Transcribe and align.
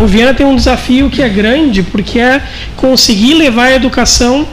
O 0.00 0.06
Viana 0.06 0.34
tem 0.34 0.44
um 0.44 0.54
desafio 0.54 1.08
que 1.08 1.22
é 1.22 1.28
grande, 1.28 1.82
porque 1.82 2.18
é 2.18 2.42
conseguir 2.76 3.34
levar 3.34 3.66
a 3.66 3.74
educação 3.74 4.46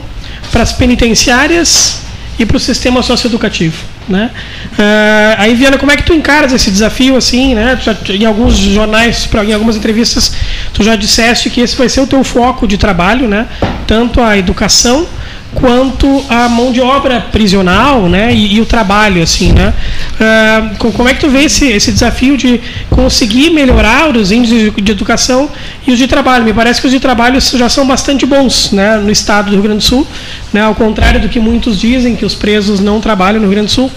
para 0.50 0.62
as 0.62 0.72
penitenciárias 0.72 2.00
e 2.38 2.46
para 2.46 2.56
o 2.56 2.60
sistema 2.60 3.02
socioeducativo. 3.02 3.76
Né? 4.08 4.30
Uh, 4.72 5.34
aí, 5.38 5.54
Viana, 5.54 5.78
como 5.78 5.90
é 5.90 5.96
que 5.96 6.02
tu 6.02 6.12
encaras 6.12 6.52
esse 6.52 6.70
desafio 6.70 7.16
assim, 7.16 7.54
né? 7.54 7.78
Já, 7.82 7.96
em 8.10 8.24
alguns 8.24 8.56
jornais, 8.56 9.28
em 9.46 9.52
algumas 9.52 9.76
entrevistas, 9.76 10.34
tu 10.72 10.82
já 10.82 10.94
disseste 10.94 11.48
que 11.48 11.60
esse 11.60 11.74
vai 11.74 11.88
ser 11.88 12.00
o 12.00 12.06
teu 12.06 12.22
foco 12.22 12.66
de 12.66 12.76
trabalho, 12.76 13.26
né? 13.28 13.46
Tanto 13.86 14.20
a 14.20 14.36
educação 14.36 15.06
quanto 15.54 16.24
a 16.28 16.48
mão 16.48 16.72
de 16.72 16.80
obra 16.80 17.20
prisional, 17.20 18.08
né, 18.08 18.34
e, 18.34 18.56
e 18.56 18.60
o 18.60 18.66
trabalho, 18.66 19.22
assim, 19.22 19.52
né. 19.52 19.72
Uh, 20.14 20.92
como 20.92 21.08
é 21.08 21.14
que 21.14 21.20
tu 21.20 21.30
vê 21.30 21.44
esse, 21.44 21.66
esse 21.66 21.92
desafio 21.92 22.36
de 22.36 22.60
conseguir 22.90 23.50
melhorar 23.50 24.14
os 24.16 24.30
índices 24.30 24.72
de, 24.74 24.82
de, 24.82 24.92
educação 24.92 25.50
e 25.86 25.92
os 25.92 25.98
de 25.98 26.06
trabalho? 26.06 26.44
Me 26.44 26.52
parece 26.52 26.80
que 26.80 26.86
os 26.86 26.92
de 26.92 27.00
trabalho 27.00 27.40
já 27.40 27.68
são 27.68 27.86
bastante 27.86 28.26
bons, 28.26 28.72
né, 28.72 28.96
no 28.96 29.10
estado 29.10 29.46
do 29.46 29.52
Rio 29.52 29.62
Grande 29.62 29.78
do 29.78 29.84
Sul, 29.84 30.06
né, 30.54 30.62
ao 30.62 30.72
contrário 30.72 31.20
do 31.20 31.28
que 31.28 31.40
muitos 31.40 31.80
dizem 31.80 32.14
que 32.14 32.24
os 32.24 32.32
presos 32.32 32.78
não 32.78 33.00
trabalham 33.00 33.40
no 33.40 33.48
Rio 33.48 33.56
Grande 33.56 33.66
do 33.66 33.72
Sul, 33.72 33.90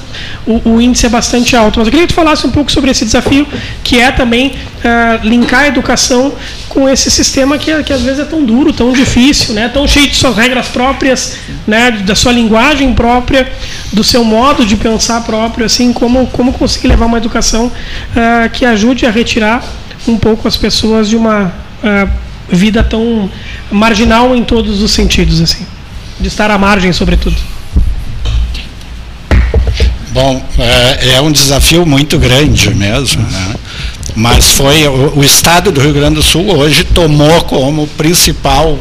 o, 0.44 0.72
o 0.72 0.82
índice 0.82 1.06
é 1.06 1.10
bastante 1.10 1.56
alto. 1.56 1.78
Mas 1.78 1.88
eu 1.88 1.92
queria 1.92 2.08
que 2.08 2.14
tu 2.14 2.16
falasse 2.16 2.48
um 2.48 2.50
pouco 2.50 2.72
sobre 2.72 2.90
esse 2.90 3.06
desafio, 3.06 3.48
que 3.84 4.00
é 4.00 4.12
também 4.12 4.48
uh, 4.48 5.28
linkar 5.28 5.66
a 5.66 5.68
educação 5.68 6.34
com 6.68 6.90
esse 6.90 7.12
sistema 7.12 7.60
que, 7.60 7.84
que 7.84 7.94
às 7.94 8.02
vezes 8.02 8.22
é 8.22 8.26
tão 8.26 8.44
duro, 8.44 8.74
tão 8.74 8.92
difícil, 8.92 9.54
né, 9.54 9.70
tão 9.70 9.88
cheio 9.88 10.08
de 10.08 10.16
suas 10.16 10.36
regras 10.36 10.68
próprias, 10.68 11.38
né, 11.68 11.92
da 11.92 12.16
sua 12.16 12.32
linguagem 12.32 12.92
própria, 12.92 13.48
do 13.94 14.04
seu 14.04 14.24
modo 14.24 14.66
de 14.66 14.76
pensar 14.76 15.22
próprio, 15.22 15.64
assim, 15.64 15.94
como, 15.94 16.26
como 16.26 16.52
conseguir 16.54 16.88
levar 16.88 17.06
uma 17.06 17.20
educação 17.20 17.68
uh, 17.68 18.50
que 18.52 18.66
ajude 18.66 19.06
a 19.06 19.12
retirar 19.12 19.64
um 20.08 20.18
pouco 20.18 20.48
as 20.48 20.58
pessoas 20.58 21.08
de 21.08 21.16
uma 21.16 21.54
uh, 21.84 22.10
vida 22.50 22.84
tão 22.84 23.30
marginal 23.70 24.36
em 24.36 24.44
todos 24.44 24.82
os 24.82 24.92
sentidos, 24.92 25.40
assim, 25.40 25.64
de 26.20 26.28
estar 26.28 26.50
à 26.52 26.58
margem, 26.58 26.92
sobretudo. 26.94 27.36
Bom, 30.12 30.44
é, 30.58 31.14
é 31.16 31.22
um 31.22 31.32
desafio 31.32 31.86
muito 31.86 32.18
grande 32.18 32.74
mesmo, 32.74 33.22
né? 33.22 33.56
mas 34.16 34.50
foi 34.52 34.88
o, 34.88 35.20
o, 35.20 35.24
Estado 35.24 35.72
do 35.72 35.80
Rio 35.80 35.94
Grande 35.94 36.16
do 36.16 36.24
Sul 36.24 36.58
hoje 36.58 36.84
tomou 36.84 37.44
como 37.44 37.86
principal 37.90 38.80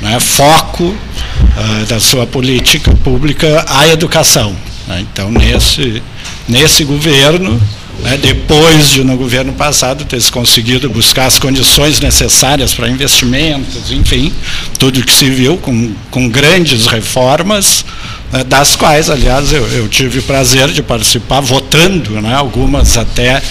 né, 0.00 0.20
foco 0.20 0.84
uh, 0.84 1.86
da 1.88 1.98
sua 1.98 2.24
política 2.24 2.94
pública 3.02 3.64
a 3.68 3.88
educação. 3.88 4.54
Né? 4.86 5.04
Então, 5.12 5.30
nesse, 5.30 6.00
nesse 6.48 6.84
governo, 6.84 7.60
né, 8.02 8.16
depois 8.16 8.90
de 8.90 9.04
no 9.04 9.16
governo 9.16 9.52
passado 9.52 10.04
ter 10.04 10.20
se 10.20 10.30
conseguido 10.30 10.88
buscar 10.88 11.26
as 11.26 11.38
condições 11.38 12.00
necessárias 12.00 12.74
para 12.74 12.88
investimentos, 12.88 13.90
enfim, 13.90 14.32
tudo 14.78 15.02
que 15.02 15.12
se 15.12 15.28
viu 15.28 15.56
com, 15.58 15.92
com 16.10 16.28
grandes 16.28 16.86
reformas, 16.86 17.84
né, 18.32 18.44
das 18.44 18.76
quais, 18.76 19.10
aliás, 19.10 19.52
eu, 19.52 19.66
eu, 19.68 19.88
tive 19.88 20.20
o 20.20 20.22
prazer 20.22 20.68
de 20.68 20.82
participar 20.82 21.40
votando, 21.40 22.20
né, 22.20 22.34
algumas 22.34 22.96
até 22.96 23.42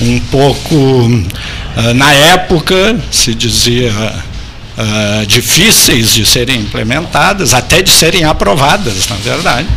um 0.00 0.18
pouco, 0.18 0.74
uh, 0.74 1.94
na 1.94 2.12
época, 2.12 2.98
se 3.10 3.34
dizia 3.34 3.92
uh, 3.92 5.26
difíceis 5.26 6.12
de 6.12 6.26
serem 6.26 6.60
implementadas, 6.60 7.54
até 7.54 7.82
de 7.82 7.90
serem 7.90 8.24
aprovadas, 8.24 9.08
na 9.08 9.16
verdade, 9.16 9.68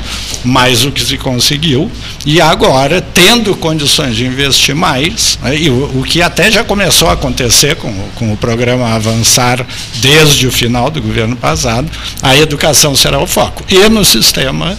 mas 0.48 0.86
o 0.86 0.92
que 0.92 1.04
se 1.04 1.18
conseguiu, 1.18 1.92
e 2.26 2.40
agora, 2.40 3.02
tendo 3.02 3.54
condições 3.56 4.16
de 4.16 4.26
investir 4.26 4.74
mais, 4.74 5.38
né, 5.44 5.58
e 5.58 5.70
o, 5.70 6.00
o, 6.00 6.04
que 6.04 6.22
até 6.22 6.50
já 6.50 6.64
começou 6.64 7.10
a 7.10 7.14
acontecer 7.14 7.76
com, 7.76 7.94
com 8.16 8.32
o 8.32 8.38
programa 8.38 8.94
Avançar 8.94 9.66
desde 9.96 10.48
o 10.48 10.52
final 10.52 10.90
do 10.90 11.02
governo 11.02 11.36
passado, 11.36 11.92
a 12.22 12.36
educação 12.38 12.96
será 12.96 13.20
o 13.20 13.28
foco. 13.28 13.64
E 13.70 13.90
no 13.90 14.06
sistema 14.06 14.78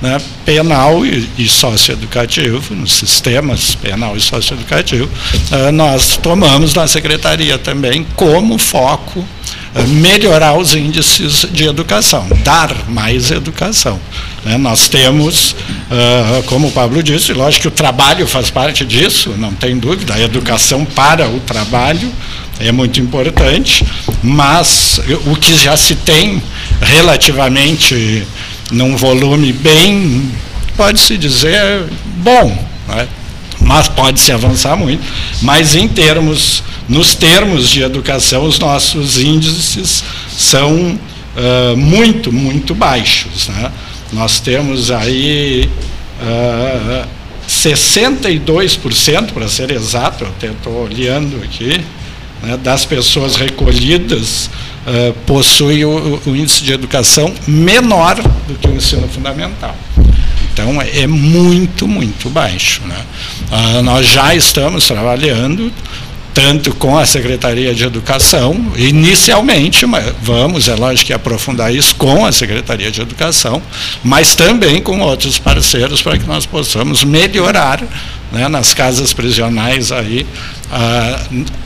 né, 0.00 0.18
penal 0.46 1.04
e, 1.04 1.28
e 1.36 1.46
socioeducativo, 1.46 2.74
nos 2.74 2.92
sistemas 2.92 3.74
penal 3.74 4.16
e 4.16 4.20
socioeducativo, 4.20 5.04
uh, 5.04 5.70
nós 5.70 6.16
tomamos 6.16 6.72
na 6.74 6.86
secretaria 6.86 7.58
também 7.58 8.06
como 8.16 8.56
foco 8.56 9.24
melhorar 9.88 10.58
os 10.58 10.74
índices 10.74 11.46
de 11.50 11.64
educação, 11.64 12.26
dar 12.42 12.88
mais 12.88 13.30
educação. 13.30 14.00
Né? 14.44 14.56
Nós 14.58 14.88
temos, 14.88 15.52
uh, 15.52 16.42
como 16.46 16.68
o 16.68 16.72
Pablo 16.72 17.02
disse, 17.02 17.32
lógico 17.32 17.62
que 17.62 17.68
o 17.68 17.70
trabalho 17.70 18.26
faz 18.26 18.50
parte 18.50 18.84
disso, 18.84 19.34
não 19.38 19.52
tem 19.52 19.78
dúvida, 19.78 20.14
a 20.14 20.20
educação 20.20 20.84
para 20.84 21.28
o 21.28 21.40
trabalho 21.40 22.12
é 22.58 22.70
muito 22.72 23.00
importante, 23.00 23.84
mas 24.22 25.00
o 25.26 25.36
que 25.36 25.54
já 25.56 25.76
se 25.76 25.94
tem 25.94 26.42
relativamente 26.80 28.26
num 28.70 28.96
volume 28.96 29.52
bem, 29.52 30.30
pode-se 30.76 31.16
dizer, 31.16 31.84
bom, 32.18 32.68
né? 32.88 33.08
Mas 33.70 33.86
pode-se 33.86 34.32
avançar 34.32 34.76
muito. 34.76 35.00
Mas 35.42 35.76
em 35.76 35.86
termos, 35.86 36.60
nos 36.88 37.14
termos 37.14 37.70
de 37.70 37.84
educação, 37.84 38.44
os 38.44 38.58
nossos 38.58 39.16
índices 39.16 40.02
são 40.36 40.98
uh, 41.36 41.76
muito, 41.76 42.32
muito 42.32 42.74
baixos. 42.74 43.46
Né? 43.46 43.70
Nós 44.12 44.40
temos 44.40 44.90
aí 44.90 45.70
uh, 46.20 47.06
62%, 47.48 49.32
para 49.32 49.46
ser 49.46 49.70
exato, 49.70 50.26
eu 50.42 50.50
estou 50.50 50.82
olhando 50.86 51.40
aqui, 51.44 51.80
né, 52.42 52.56
das 52.56 52.84
pessoas 52.84 53.36
recolhidas 53.36 54.50
uh, 54.84 55.12
possui 55.26 55.84
o, 55.84 56.20
o, 56.26 56.34
índice 56.34 56.64
de 56.64 56.72
educação 56.72 57.32
menor 57.46 58.16
do 58.48 58.54
que 58.58 58.66
o 58.66 58.74
ensino 58.74 59.06
fundamental. 59.06 59.76
Então, 60.60 60.80
é 60.82 61.06
muito, 61.06 61.88
muito 61.88 62.28
baixo. 62.28 62.82
Né? 62.84 62.96
Uh, 63.50 63.82
nós 63.82 64.06
já 64.06 64.34
estamos 64.34 64.86
trabalhando 64.86 65.72
tanto 66.34 66.74
com 66.74 66.96
a 66.96 67.06
Secretaria 67.06 67.74
de 67.74 67.82
Educação, 67.82 68.72
inicialmente, 68.76 69.84
vamos, 70.22 70.68
é 70.68 70.74
lógico 70.76 71.12
aprofundar 71.12 71.74
isso 71.74 71.94
com 71.96 72.24
a 72.24 72.30
Secretaria 72.30 72.90
de 72.90 73.00
Educação, 73.00 73.60
mas 74.04 74.36
também 74.36 74.80
com 74.80 75.00
outros 75.00 75.38
parceiros 75.38 76.02
para 76.02 76.18
que 76.18 76.26
nós 76.26 76.46
possamos 76.46 77.02
melhorar 77.02 77.82
né, 78.32 78.48
nas 78.48 78.72
casas 78.72 79.12
prisionais 79.12 79.90
aí, 79.92 80.26
a, 80.70 81.20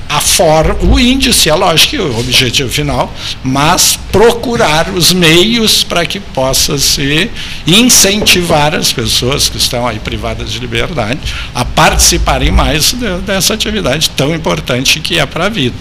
a 0.09 0.21
for, 0.21 0.79
o 0.83 0.99
índice, 0.99 1.51
é 1.51 1.55
lógico 1.55 1.91
que 1.91 1.99
o 1.99 2.19
objetivo 2.19 2.71
final, 2.71 3.13
mas 3.43 3.99
procurar 4.11 4.89
os 4.91 5.13
meios 5.13 5.85
para 5.85 6.07
que 6.07 6.21
possa 6.21 6.79
se 6.79 7.31
incentivar 7.67 8.75
as 8.75 8.93
pessoas 8.93 9.49
que 9.49 9.59
estão 9.59 9.87
aí 9.87 9.99
privadas 9.99 10.53
de 10.53 10.59
liberdade 10.59 11.21
a 11.55 11.65
participarem 11.65 12.51
mais 12.51 12.93
de, 12.93 13.19
dessa 13.19 13.55
atividade 13.55 14.11
tão 14.11 14.35
importante 14.35 15.01
que 15.01 15.19
é 15.19 15.27
para 15.27 15.47
a 15.47 15.49
vida. 15.49 15.77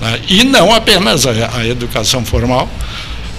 Né? 0.00 0.20
E 0.28 0.44
não 0.44 0.74
apenas 0.74 1.26
a, 1.26 1.58
a 1.58 1.66
educação 1.66 2.24
formal, 2.24 2.68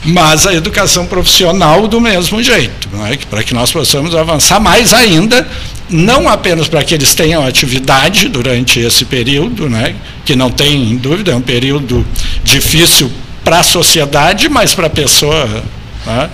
mas 0.03 0.45
a 0.45 0.53
educação 0.53 1.05
profissional 1.05 1.87
do 1.87 1.99
mesmo 1.99 2.41
jeito, 2.41 2.89
é? 3.11 3.17
para 3.29 3.43
que 3.43 3.53
nós 3.53 3.71
possamos 3.71 4.15
avançar 4.15 4.59
mais 4.59 4.93
ainda 4.93 5.47
não 5.89 6.27
apenas 6.27 6.67
para 6.67 6.83
que 6.83 6.93
eles 6.93 7.15
tenham 7.15 7.45
atividade 7.45 8.27
durante 8.27 8.79
esse 8.79 9.05
período, 9.05 9.69
né, 9.69 9.95
que 10.25 10.35
não 10.35 10.49
tem 10.49 10.97
dúvida, 10.97 11.31
é 11.31 11.35
um 11.35 11.41
período 11.41 12.05
difícil 12.43 13.11
para 13.43 13.59
a 13.59 13.63
sociedade, 13.63 14.49
mas 14.49 14.75
para 14.75 14.87
a 14.87 14.89
pessoa 14.89 15.63
né, 16.05 16.29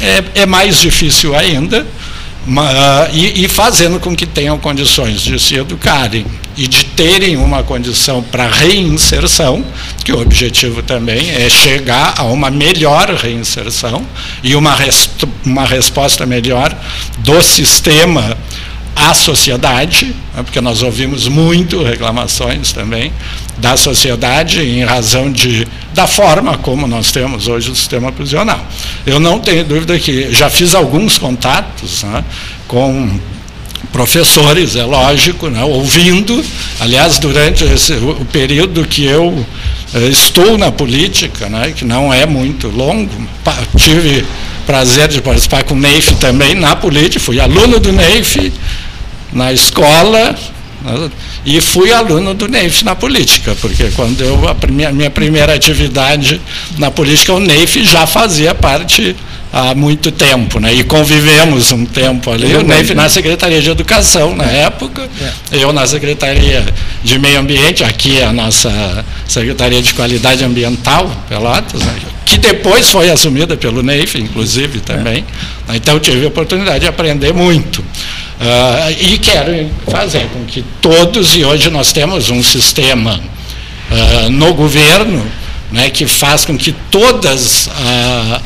é, 0.00 0.42
é 0.42 0.46
mais 0.46 0.80
difícil 0.80 1.36
ainda, 1.36 1.86
e 3.12 3.46
fazendo 3.48 4.00
com 4.00 4.16
que 4.16 4.24
tenham 4.24 4.58
condições 4.58 5.20
de 5.20 5.38
se 5.38 5.56
educarem 5.56 6.24
e 6.60 6.66
de 6.66 6.84
terem 6.84 7.38
uma 7.38 7.62
condição 7.62 8.22
para 8.22 8.46
reinserção, 8.46 9.64
que 10.04 10.12
o 10.12 10.20
objetivo 10.20 10.82
também 10.82 11.30
é 11.30 11.48
chegar 11.48 12.12
a 12.18 12.24
uma 12.24 12.50
melhor 12.50 13.14
reinserção 13.14 14.04
e 14.42 14.54
uma, 14.54 14.76
uma 15.42 15.64
resposta 15.64 16.26
melhor 16.26 16.76
do 17.20 17.40
sistema 17.40 18.36
à 18.94 19.14
sociedade, 19.14 20.14
né, 20.34 20.42
porque 20.42 20.60
nós 20.60 20.82
ouvimos 20.82 21.26
muito 21.28 21.82
reclamações 21.82 22.72
também 22.72 23.10
da 23.56 23.74
sociedade 23.78 24.60
em 24.60 24.84
razão 24.84 25.32
de, 25.32 25.66
da 25.94 26.06
forma 26.06 26.58
como 26.58 26.86
nós 26.86 27.10
temos 27.10 27.48
hoje 27.48 27.70
o 27.70 27.74
sistema 27.74 28.12
prisional. 28.12 28.62
Eu 29.06 29.18
não 29.18 29.38
tenho 29.38 29.64
dúvida 29.64 29.98
que 29.98 30.30
já 30.30 30.50
fiz 30.50 30.74
alguns 30.74 31.16
contatos 31.16 32.02
né, 32.02 32.22
com 32.68 33.18
professores, 33.92 34.76
é 34.76 34.84
lógico, 34.84 35.48
né, 35.48 35.62
ouvindo, 35.64 36.44
aliás, 36.78 37.18
durante 37.18 37.64
esse, 37.64 37.94
o 37.94 38.24
período 38.32 38.86
que 38.86 39.04
eu 39.04 39.44
eh, 39.94 40.08
estou 40.08 40.56
na 40.56 40.70
política, 40.70 41.48
né, 41.48 41.72
que 41.74 41.84
não 41.84 42.12
é 42.12 42.26
muito 42.26 42.68
longo, 42.68 43.10
tive 43.76 44.24
prazer 44.66 45.08
de 45.08 45.20
participar 45.20 45.64
com 45.64 45.74
o 45.74 45.78
NEIF 45.78 46.14
também 46.16 46.54
na 46.54 46.76
política, 46.76 47.18
fui 47.18 47.40
aluno 47.40 47.80
do 47.80 47.92
NEIF 47.92 48.52
na 49.32 49.52
escola, 49.52 50.36
Né? 50.82 51.10
E 51.44 51.60
fui 51.60 51.92
aluno 51.92 52.34
do 52.34 52.48
NEIF 52.48 52.84
na 52.84 52.94
política, 52.94 53.56
porque 53.60 53.90
quando 53.96 54.20
eu, 54.22 54.48
a 54.48 54.54
minha, 54.66 54.92
minha 54.92 55.10
primeira 55.10 55.54
atividade 55.54 56.40
na 56.78 56.90
política, 56.90 57.32
o 57.32 57.40
NEIF 57.40 57.84
já 57.84 58.06
fazia 58.06 58.54
parte 58.54 59.16
há 59.52 59.74
muito 59.74 60.10
tempo, 60.12 60.60
né? 60.60 60.72
E 60.72 60.84
convivemos 60.84 61.72
um 61.72 61.84
tempo 61.84 62.30
ali, 62.30 62.54
o 62.54 62.62
NEIF 62.62 62.94
na 62.94 63.08
Secretaria 63.08 63.60
de 63.60 63.70
Educação 63.70 64.34
na 64.34 64.44
época, 64.44 65.08
é. 65.52 65.58
eu 65.62 65.72
na 65.72 65.86
Secretaria 65.86 66.64
de 67.02 67.18
Meio 67.18 67.40
Ambiente, 67.40 67.82
aqui 67.82 68.22
a 68.22 68.32
nossa 68.32 69.04
Secretaria 69.26 69.82
de 69.82 69.92
Qualidade 69.94 70.44
Ambiental, 70.44 71.10
Pelotas, 71.28 71.82
né? 71.82 71.94
que 72.24 72.38
depois 72.38 72.88
foi 72.88 73.10
assumida 73.10 73.56
pelo 73.56 73.82
NEIF, 73.82 74.16
inclusive, 74.16 74.78
também. 74.80 75.24
É. 75.68 75.76
Então 75.76 75.98
tive 75.98 76.24
a 76.24 76.28
oportunidade 76.28 76.80
de 76.80 76.86
aprender 76.86 77.34
muito. 77.34 77.80
Uh, 77.80 78.96
e 79.00 79.18
quero 79.18 79.68
fazer 79.86 80.26
com 80.28 80.44
que 80.44 80.64
todos, 80.80 81.36
e 81.36 81.44
hoje 81.44 81.68
nós 81.70 81.92
temos 81.92 82.30
um 82.30 82.42
sistema 82.42 83.20
uh, 83.90 84.30
no 84.30 84.54
governo 84.54 85.26
né, 85.70 85.90
que 85.90 86.06
faz 86.06 86.44
com 86.44 86.56
que 86.56 86.72
todas 86.90 87.66
uh, 87.66 88.40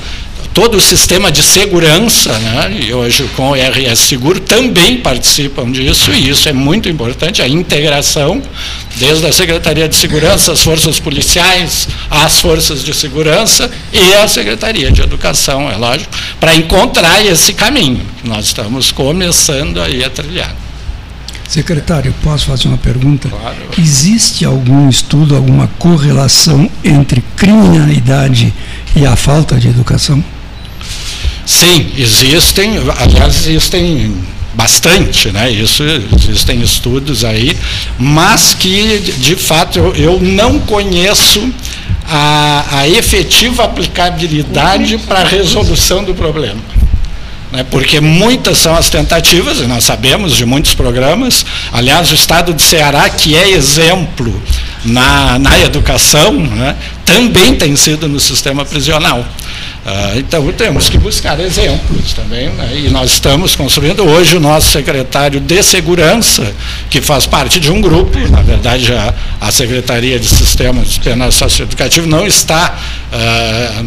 todo 0.55 0.77
o 0.77 0.81
sistema 0.81 1.33
de 1.33 1.43
segurança, 1.43 2.33
né, 2.39 2.79
e 2.87 2.95
hoje 2.95 3.29
com 3.37 3.51
o 3.51 3.55
RS 3.55 3.99
Seguro, 3.99 4.39
também 4.39 4.99
participam 4.99 5.71
disso, 5.71 6.13
e 6.13 6.31
isso 6.31 6.49
é 6.49 6.53
muito 6.53 6.89
importante, 6.89 7.43
a 7.43 7.49
integração, 7.49 8.41
desde 8.97 9.27
a 9.27 9.33
Secretaria 9.33 9.89
de 9.89 9.97
Segurança, 9.97 10.53
as 10.53 10.63
forças 10.63 11.01
policiais, 11.01 11.89
as 12.09 12.41
forças 12.41 12.85
de 12.85 12.95
segurança 12.95 13.69
e 13.93 14.15
a 14.15 14.29
Secretaria 14.29 14.93
de 14.93 15.03
Educação, 15.03 15.69
é 15.69 15.77
lógico, 15.77 16.15
para 16.39 16.55
encontrar 16.55 17.21
esse 17.27 17.53
caminho 17.53 18.01
que 18.23 18.29
nós 18.29 18.47
estamos 18.47 18.93
começando 18.93 19.83
aí 19.83 20.05
a 20.05 20.11
trilhar. 20.11 20.55
Secretário, 21.49 22.15
posso 22.23 22.47
fazer 22.47 22.69
uma 22.69 22.79
pergunta? 22.79 23.29
Claro. 23.29 23.57
Existe 23.77 24.45
algum 24.45 24.89
estudo, 24.89 25.37
alguma 25.37 25.69
correlação 25.79 26.71
entre 26.83 27.23
criminalidade 27.37 28.55
e 28.97 29.05
a 29.05 29.17
falta 29.17 29.57
de 29.57 29.69
educação? 29.69 30.25
Sim, 31.47 31.93
existem, 31.99 32.79
aliás, 32.99 33.47
existem 33.47 34.15
bastante, 34.55 35.31
né? 35.31 35.51
Isso 35.51 35.83
existem 35.83 36.61
estudos 36.63 37.25
aí, 37.25 37.57
mas 37.99 38.55
que 38.55 38.99
de 39.19 39.37
fato 39.37 39.79
eu, 39.79 39.95
eu 39.95 40.21
não 40.21 40.59
conheço 40.61 41.53
a, 42.09 42.65
a 42.71 42.89
efetiva 42.89 43.65
aplicabilidade 43.65 44.99
para 44.99 45.21
a 45.21 45.25
resolução 45.25 46.05
do 46.05 46.15
problema. 46.15 46.61
Né? 47.51 47.65
Porque 47.71 48.01
muitas 48.01 48.59
são 48.59 48.75
as 48.75 48.91
tentativas, 48.91 49.61
e 49.61 49.67
nós 49.67 49.85
sabemos 49.85 50.37
de 50.37 50.45
muitos 50.45 50.75
programas. 50.75 51.45
Aliás, 51.73 52.11
o 52.11 52.15
estado 52.15 52.53
de 52.53 52.63
Ceará, 52.63 53.09
que 53.09 53.37
é 53.37 53.51
exemplo 53.51 54.43
na, 54.85 55.39
na 55.39 55.59
educação, 55.61 56.33
né? 56.33 56.77
também 57.05 57.55
tem 57.55 57.75
sido 57.77 58.09
no 58.09 58.21
sistema 58.21 58.65
prisional. 58.65 59.25
Ah, 59.87 60.15
então 60.17 60.51
temos 60.53 60.89
que 60.89 60.97
buscar 60.97 61.39
exemplos 61.39 62.15
também, 62.15 62.49
né? 62.49 62.73
e 62.75 62.89
nós 62.89 63.13
estamos 63.13 63.55
construindo 63.55 64.03
hoje 64.03 64.37
o 64.37 64.41
nosso 64.41 64.71
secretário 64.71 65.41
de 65.41 65.63
segurança, 65.63 66.55
que 66.89 67.03
faz 67.03 67.27
parte 67.27 67.61
de 67.61 67.71
um 67.71 67.83
grupo, 67.83 68.19
na 68.31 68.41
verdade 68.41 68.93
a, 68.95 69.15
a 69.41 69.53
Secretaria 69.53 70.19
de 70.19 70.27
Sistemas 70.27 70.97
Penais 70.97 71.35
Socioeducativo 71.35 72.07
não 72.07 72.27
está 72.27 72.79
ah, 73.13 73.85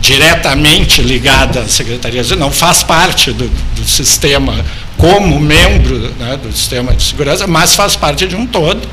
diretamente 0.00 1.00
ligada 1.00 1.60
à 1.60 1.68
Secretaria, 1.68 2.22
não 2.36 2.50
faz 2.50 2.82
parte 2.82 3.32
do, 3.32 3.48
do 3.48 3.84
sistema 3.84 4.64
como 4.96 5.38
membro 5.38 5.98
né, 6.18 6.38
do 6.42 6.50
sistema 6.52 6.94
de 6.94 7.02
segurança, 7.02 7.46
mas 7.46 7.74
faz 7.74 7.96
parte 7.96 8.26
de 8.26 8.34
um 8.34 8.46
todo, 8.46 8.88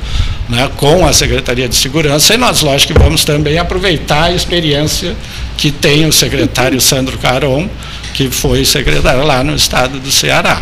né, 0.48 0.70
com 0.76 1.06
a 1.06 1.12
Secretaria 1.12 1.68
de 1.68 1.74
Segurança, 1.74 2.34
e 2.34 2.36
nós, 2.36 2.60
lógico, 2.60 2.94
vamos 2.98 3.24
também 3.24 3.58
aproveitar 3.58 4.24
a 4.24 4.32
experiência 4.32 5.16
que 5.56 5.70
tem 5.70 6.06
o 6.06 6.12
secretário 6.12 6.80
Sandro 6.80 7.16
Caron, 7.18 7.68
que 8.12 8.30
foi 8.30 8.64
secretário 8.64 9.24
lá 9.24 9.42
no 9.42 9.54
estado 9.54 9.98
do 9.98 10.10
Ceará. 10.10 10.60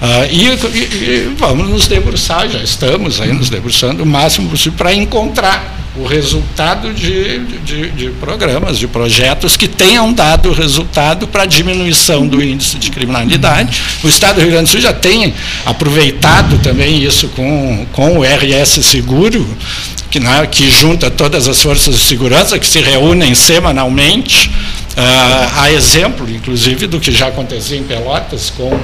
Uh, 0.00 0.30
e, 0.30 0.46
e, 0.78 1.34
vamos 1.36 1.68
nos 1.68 1.88
debruçar, 1.88 2.48
já 2.48 2.62
estamos 2.62 3.20
aí 3.20 3.32
nos 3.32 3.50
debruçando 3.50 4.04
o 4.04 4.06
máximo 4.06 4.48
possível 4.48 4.74
para 4.78 4.94
encontrar 4.94 5.76
o 5.96 6.06
resultado 6.06 6.94
de, 6.94 7.40
de, 7.64 7.90
de, 7.90 8.10
programas, 8.10 8.78
de 8.78 8.86
projetos 8.86 9.56
que 9.56 9.66
tenham 9.66 10.12
dado 10.12 10.52
resultado 10.52 11.26
para 11.26 11.42
a 11.42 11.46
diminuição 11.46 12.28
do 12.28 12.40
índice 12.40 12.78
de 12.78 12.90
criminalidade. 12.90 13.82
O 14.04 14.08
Estado 14.08 14.36
do 14.36 14.42
Rio 14.42 14.50
Grande 14.52 14.66
do 14.66 14.70
Sul 14.70 14.80
já 14.80 14.92
tem 14.92 15.34
aproveitado 15.66 16.58
também 16.58 17.02
isso 17.02 17.28
com, 17.30 17.84
com 17.92 18.18
o 18.18 18.22
RS 18.22 18.84
Seguro, 18.84 19.44
que, 20.08 20.20
né, 20.20 20.46
que 20.46 20.70
junta 20.70 21.10
todas 21.10 21.48
as 21.48 21.60
forças 21.60 21.96
de 21.96 22.00
segurança, 22.04 22.56
que 22.56 22.66
se 22.66 22.80
reúnem 22.80 23.34
semanalmente, 23.34 24.48
uh, 24.96 25.60
a 25.60 25.72
exemplo, 25.72 26.30
inclusive, 26.30 26.86
do 26.86 27.00
que 27.00 27.10
já 27.10 27.26
acontecia 27.26 27.76
em 27.76 27.82
Pelotas 27.82 28.50
com 28.56 28.78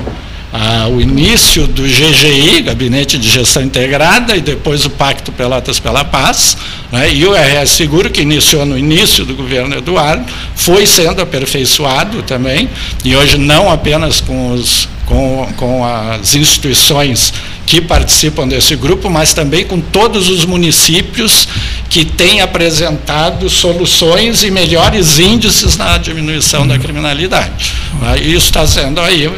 ah, 0.56 0.87
o 0.87 1.01
início 1.01 1.67
do 1.67 1.83
GGI, 1.83 2.62
Gabinete 2.62 3.19
de 3.19 3.29
Gestão 3.29 3.61
Integrada, 3.61 4.37
e 4.37 4.41
depois 4.41 4.85
o 4.87 4.91
Pacto 4.91 5.33
Pelotas 5.33 5.81
pela 5.81 6.05
Paz, 6.05 6.56
né, 6.93 7.12
e 7.12 7.27
o 7.27 7.35
RS 7.35 7.71
Seguro, 7.71 8.09
que 8.09 8.21
iniciou 8.21 8.65
no 8.65 8.79
início 8.79 9.25
do 9.25 9.35
governo 9.35 9.77
Eduardo, 9.77 10.25
foi 10.55 10.87
sendo 10.87 11.21
aperfeiçoado 11.21 12.23
também, 12.23 12.71
e 13.05 13.17
hoje 13.17 13.37
não 13.37 13.69
apenas 13.69 14.21
com, 14.21 14.53
os, 14.53 14.89
com, 15.05 15.53
com 15.56 15.85
as 15.85 16.37
instituições 16.37 17.35
que 17.66 17.81
participam 17.81 18.46
desse 18.46 18.76
grupo, 18.76 19.08
mas 19.08 19.32
também 19.32 19.64
com 19.64 19.81
todos 19.81 20.28
os 20.28 20.44
municípios 20.44 21.49
que 21.88 22.05
têm 22.05 22.40
apresentado 22.40 23.49
soluções 23.49 24.43
e 24.43 24.50
melhores 24.50 25.19
índices 25.19 25.76
na 25.76 25.96
diminuição 25.96 26.66
da 26.66 26.78
criminalidade. 26.78 27.72
Né? 28.00 28.19
Isso 28.19 28.46
está 28.46 28.66
sendo 28.66 29.00
aí 29.00 29.26
uh, 29.26 29.32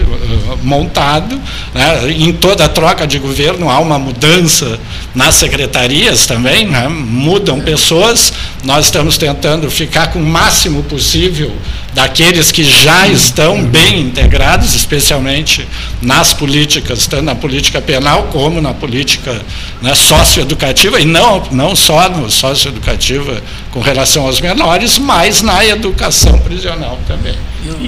montado. 0.63 1.41
Né? 1.75 2.13
Em 2.13 2.33
toda 2.33 2.65
a 2.65 2.69
troca 2.69 3.07
de 3.07 3.19
governo 3.19 3.71
há 3.71 3.79
uma 3.79 3.99
mudança 3.99 4.79
nas 5.15 5.35
secretarias 5.35 6.27
também, 6.27 6.67
né? 6.67 6.89
mudam 6.89 7.61
pessoas. 7.61 8.33
Nós 8.67 8.87
estamos 8.87 9.17
tentando 9.17 9.71
ficar 9.71 10.09
com 10.09 10.19
o 10.19 10.27
máximo 10.27 10.83
possível 10.83 11.55
daqueles 11.95 12.51
que 12.51 12.65
já 12.65 13.07
estão 13.07 13.65
bem 13.65 14.01
integrados, 14.01 14.75
especialmente 14.75 15.67
nas 16.03 16.35
políticas, 16.35 17.07
tanto 17.07 17.23
na 17.23 17.37
política 17.37 17.81
penal 17.81 18.25
como 18.25 18.61
na 18.61 18.75
política 18.75 19.41
né, 19.81 19.95
socioeducativa, 19.95 21.01
e 21.01 21.05
não, 21.05 21.45
não 21.53 21.77
só 21.77 22.09
no 22.09 22.29
socioeducativa 22.29 23.41
com 23.71 23.81
relação 23.81 24.27
aos 24.27 24.41
menores, 24.41 24.99
mas 24.99 25.43
na 25.43 25.65
educação 25.65 26.37
prisional 26.41 26.99
também. 27.07 27.37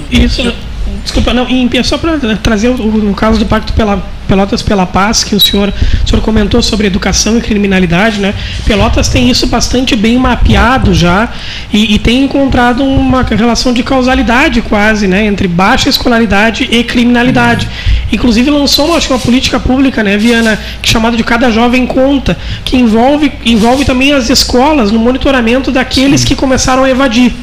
Isso, 0.09 0.53
desculpa, 1.03 1.33
não, 1.33 1.47
e 1.49 1.83
só 1.83 1.97
para 1.97 2.17
trazer 2.37 2.69
o, 2.69 3.09
o 3.11 3.13
caso 3.13 3.39
do 3.39 3.45
Pacto 3.45 3.73
pela 3.73 4.03
Pelotas 4.29 4.61
pela 4.61 4.85
Paz, 4.85 5.23
que 5.23 5.33
o 5.33 5.39
senhor, 5.39 5.73
o 6.05 6.07
senhor 6.07 6.21
comentou 6.21 6.61
sobre 6.61 6.85
educação 6.85 7.39
e 7.39 7.41
criminalidade, 7.41 8.19
né? 8.19 8.35
Pelotas 8.63 9.09
tem 9.09 9.27
isso 9.27 9.47
bastante 9.47 9.95
bem 9.95 10.19
mapeado 10.19 10.93
já 10.93 11.29
e, 11.73 11.95
e 11.95 11.99
tem 11.99 12.25
encontrado 12.25 12.83
uma 12.83 13.23
relação 13.23 13.73
de 13.73 13.81
causalidade 13.81 14.61
quase, 14.61 15.07
né? 15.07 15.25
Entre 15.25 15.47
baixa 15.47 15.89
escolaridade 15.89 16.69
e 16.69 16.83
criminalidade. 16.83 17.67
Inclusive 18.11 18.51
lançou, 18.51 18.95
acho 18.95 19.07
que 19.07 19.13
uma 19.13 19.19
política 19.19 19.59
pública, 19.59 20.03
né, 20.03 20.15
Viana, 20.15 20.59
chamada 20.83 21.17
de 21.17 21.23
Cada 21.23 21.49
Jovem 21.49 21.87
Conta, 21.87 22.37
que 22.63 22.77
envolve, 22.77 23.31
envolve 23.43 23.83
também 23.83 24.13
as 24.13 24.29
escolas 24.29 24.91
no 24.91 24.99
monitoramento 24.99 25.71
daqueles 25.71 26.23
que 26.23 26.35
começaram 26.35 26.83
a 26.83 26.89
evadir. 26.89 27.33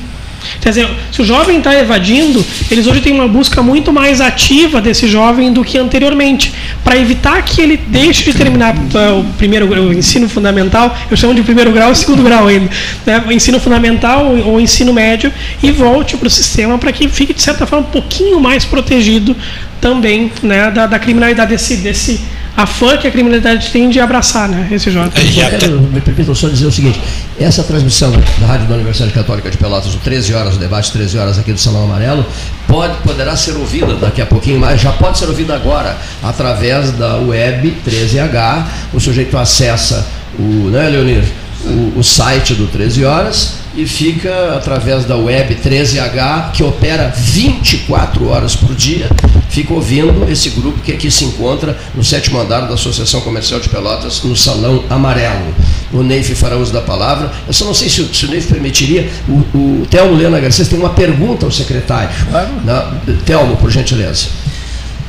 Quer 0.61 0.71
dizer, 0.71 0.89
se 1.13 1.23
o 1.23 1.25
jovem 1.25 1.59
está 1.59 1.75
evadindo, 1.75 2.45
eles 2.71 2.87
hoje 2.87 3.01
têm 3.01 3.13
uma 3.13 3.29
busca 3.29 3.63
muito 3.63 3.93
mais 3.93 4.21
ativa 4.21 4.81
desse 4.81 5.07
jovem 5.07 5.53
do 5.53 5.65
que 5.65 5.79
anteriormente, 5.79 6.53
para 6.83 6.97
evitar 6.97 7.43
que 7.43 7.61
ele 7.61 7.77
deixe 7.77 8.31
de 8.31 8.37
terminar 8.37 8.75
uh, 8.75 9.21
o 9.21 9.25
primeiro 9.39 9.67
o 9.67 9.93
ensino 9.93 10.29
fundamental, 10.29 10.97
eu 11.11 11.17
chamo 11.17 11.35
de 11.35 11.43
primeiro 11.43 11.71
grau 11.73 11.91
e 11.93 11.97
segundo 11.97 12.23
grau 12.23 12.47
ainda, 12.47 12.71
né, 13.05 13.25
o 13.27 13.33
ensino 13.33 13.61
fundamental 13.61 14.35
ou 14.45 14.61
ensino 14.61 14.93
médio 14.93 15.33
e 15.63 15.71
volte 15.71 16.17
para 16.17 16.29
o 16.29 16.31
sistema 16.31 16.79
para 16.79 16.93
que 16.93 17.09
fique 17.09 17.35
de 17.35 17.43
certa 17.43 17.67
forma 17.67 17.87
um 17.87 17.91
pouquinho 17.91 18.41
mais 18.41 18.65
protegido 18.65 19.37
também 19.81 20.33
né, 20.43 20.71
da, 20.71 20.87
da 20.87 20.99
criminalidade 20.99 21.51
desse, 21.51 21.77
desse 21.77 22.21
a 22.57 22.67
fã 22.67 22.97
que 22.97 23.07
a 23.07 23.11
criminalidade 23.11 23.71
tem 23.71 23.91
de 23.91 24.01
abraçar, 24.01 24.49
né, 24.49 24.69
esse 24.71 24.91
jovem. 24.91 25.13
É, 25.39 25.45
até... 25.45 25.69
Me 25.69 26.01
permitam 26.01 26.35
só 26.35 26.49
dizer 26.49 26.67
o 26.67 26.73
seguinte, 26.73 27.01
essa 27.39 27.63
transmissão 27.63 28.13
da 28.41 28.47
Rádio 28.47 28.67
da 28.67 28.75
Universidade 28.75 29.13
Católica 29.13 29.51
de 29.51 29.59
Pelotas, 29.59 29.95
o 29.95 29.99
13 29.99 30.35
horas, 30.35 30.57
o 30.57 30.59
debate 30.59 30.91
13 30.91 31.19
horas 31.19 31.39
aqui 31.39 31.53
do 31.53 31.61
Salão 31.61 31.85
Amarelo, 31.85 32.25
pode, 32.67 32.97
poderá 33.03 33.37
ser 33.37 33.57
ouvida 33.57 33.95
daqui 33.95 34.23
a 34.23 34.27
pouquinho 34.27 34.59
mais, 34.59 34.81
já 34.81 34.93
pode 34.93 35.19
ser 35.19 35.27
ouvida 35.27 35.55
agora, 35.55 35.97
através 36.23 36.93
da 36.93 37.17
web 37.17 37.77
13H, 37.87 38.65
o 38.95 39.01
sujeito 39.01 39.37
acessa 39.37 40.07
o, 40.39 40.71
né, 40.71 40.89
Leonir? 40.89 41.25
O, 41.67 41.99
o 41.99 42.05
site 42.05 42.55
do 42.55 42.67
13 42.67 43.05
Horas 43.05 43.67
e 43.77 43.87
fica 43.87 44.55
através 44.57 45.05
da 45.05 45.17
web 45.17 45.55
13H, 45.55 46.53
que 46.53 46.63
opera 46.63 47.13
24 47.15 48.27
horas 48.27 48.57
por 48.57 48.75
dia, 48.75 49.07
fica 49.51 49.75
ouvindo 49.75 50.27
esse 50.31 50.49
grupo 50.51 50.81
que 50.81 50.93
aqui 50.93 51.11
se 51.11 51.25
encontra 51.27 51.77
no 51.95 52.03
sétimo 52.03 52.41
andar 52.41 52.63
da 52.63 52.75
Associação 52.75 53.21
Comercial 53.21 53.61
de 53.61 53.69
Pelotas, 53.69 54.23
no 54.23 54.35
Salão 54.35 54.83
Amarelo. 54.89 55.55
O 55.93 56.03
Neif 56.03 56.35
fará 56.35 56.57
uso 56.57 56.73
da 56.73 56.81
palavra. 56.81 57.31
Eu 57.47 57.53
só 57.53 57.67
não 57.67 57.75
sei 57.75 57.91
se, 57.91 58.03
se 58.13 58.25
o 58.25 58.31
Neif 58.31 58.49
permitiria. 58.49 59.11
O, 59.29 59.83
o 59.83 59.87
Telmo 59.91 60.15
Lena 60.17 60.41
Garcês 60.41 60.69
tem 60.69 60.79
uma 60.79 60.91
pergunta 60.91 61.45
ao 61.45 61.53
secretário. 61.53 62.09
Claro. 62.31 62.49
Na, 62.65 62.93
Telmo, 63.27 63.57
por 63.57 63.71
gentileza. 63.71 64.29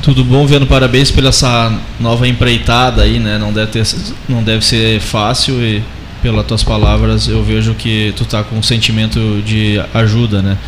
Tudo 0.02 0.22
bom, 0.24 0.46
vendo 0.46 0.66
parabéns 0.66 1.10
pela 1.10 1.30
essa 1.30 1.72
nova 1.98 2.28
empreitada 2.28 3.02
aí, 3.02 3.18
né? 3.18 3.36
Não 3.38 3.52
deve, 3.52 3.72
ter, 3.72 3.86
não 4.28 4.42
deve 4.42 4.64
ser 4.64 5.00
fácil 5.00 5.60
e 5.60 5.82
pelas 6.22 6.46
tuas 6.46 6.62
palavras, 6.62 7.28
eu 7.28 7.42
vejo 7.42 7.74
que 7.74 8.12
tu 8.16 8.24
tá 8.24 8.42
com 8.42 8.56
um 8.56 8.62
sentimento 8.62 9.42
de 9.44 9.80
ajuda, 9.94 10.42
né? 10.42 10.58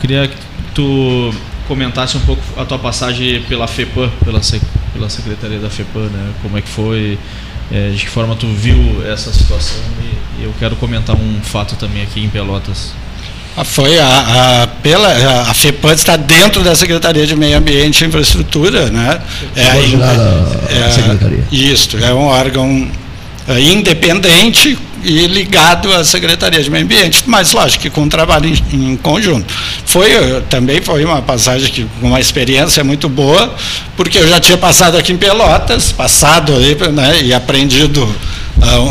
Queria 0.00 0.28
que 0.28 0.36
tu 0.74 1.34
comentasse 1.66 2.16
um 2.16 2.20
pouco 2.20 2.42
a 2.56 2.64
tua 2.64 2.78
passagem 2.78 3.42
pela 3.42 3.66
FEPAM, 3.66 4.10
pela, 4.24 4.40
pela 4.92 5.08
Secretaria 5.08 5.58
da 5.58 5.70
FEPAM, 5.70 6.08
né? 6.08 6.30
Como 6.42 6.56
é 6.56 6.62
que 6.62 6.68
foi, 6.68 7.18
é, 7.70 7.90
de 7.90 8.04
que 8.04 8.10
forma 8.10 8.34
tu 8.34 8.46
viu 8.46 9.04
essa 9.06 9.32
situação 9.32 9.78
e, 10.02 10.42
e 10.42 10.44
eu 10.44 10.54
quero 10.58 10.76
comentar 10.76 11.16
um 11.16 11.40
fato 11.42 11.76
também 11.76 12.02
aqui 12.02 12.22
em 12.24 12.28
Pelotas. 12.28 12.92
Ah, 13.56 13.64
foi 13.64 13.98
a, 13.98 14.62
a, 14.62 14.66
pela, 14.66 15.08
a 15.42 15.52
FEPAM 15.54 15.92
está 15.92 16.16
dentro 16.16 16.62
da 16.62 16.74
Secretaria 16.74 17.26
de 17.26 17.34
Meio 17.34 17.58
Ambiente 17.58 18.04
e 18.04 18.06
Infraestrutura, 18.06 18.90
né? 18.90 19.20
É, 19.56 19.62
é, 19.62 20.86
é, 20.86 20.90
Secretaria. 20.90 21.44
Isso, 21.50 21.96
é 21.98 22.14
um 22.14 22.26
órgão 22.26 22.88
é, 23.48 23.60
independente 23.60 24.78
e 25.02 25.26
ligado 25.26 25.92
à 25.92 26.04
Secretaria 26.04 26.62
de 26.62 26.70
Meio 26.70 26.84
Ambiente, 26.84 27.24
mas 27.26 27.52
lógico 27.52 27.82
que 27.82 27.90
com 27.90 28.02
um 28.02 28.08
trabalho 28.08 28.46
em, 28.46 28.92
em, 28.92 28.96
conjunto. 28.96 29.52
Foi, 29.84 30.10
eh, 30.12 30.42
também 30.48 30.80
foi 30.80 31.04
uma 31.04 31.22
passagem 31.22 31.70
que, 31.70 31.86
uma 32.02 32.20
experiência 32.20 32.82
muito 32.84 33.08
boa, 33.08 33.54
porque 33.96 34.18
eu 34.18 34.28
já 34.28 34.40
tinha 34.40 34.58
passado 34.58 34.96
aqui 34.96 35.12
em 35.12 35.16
Pelotas, 35.16 35.92
passado 35.92 36.54
aí, 36.54 36.76
né, 36.92 37.22
e 37.22 37.34
aprendido 37.34 38.08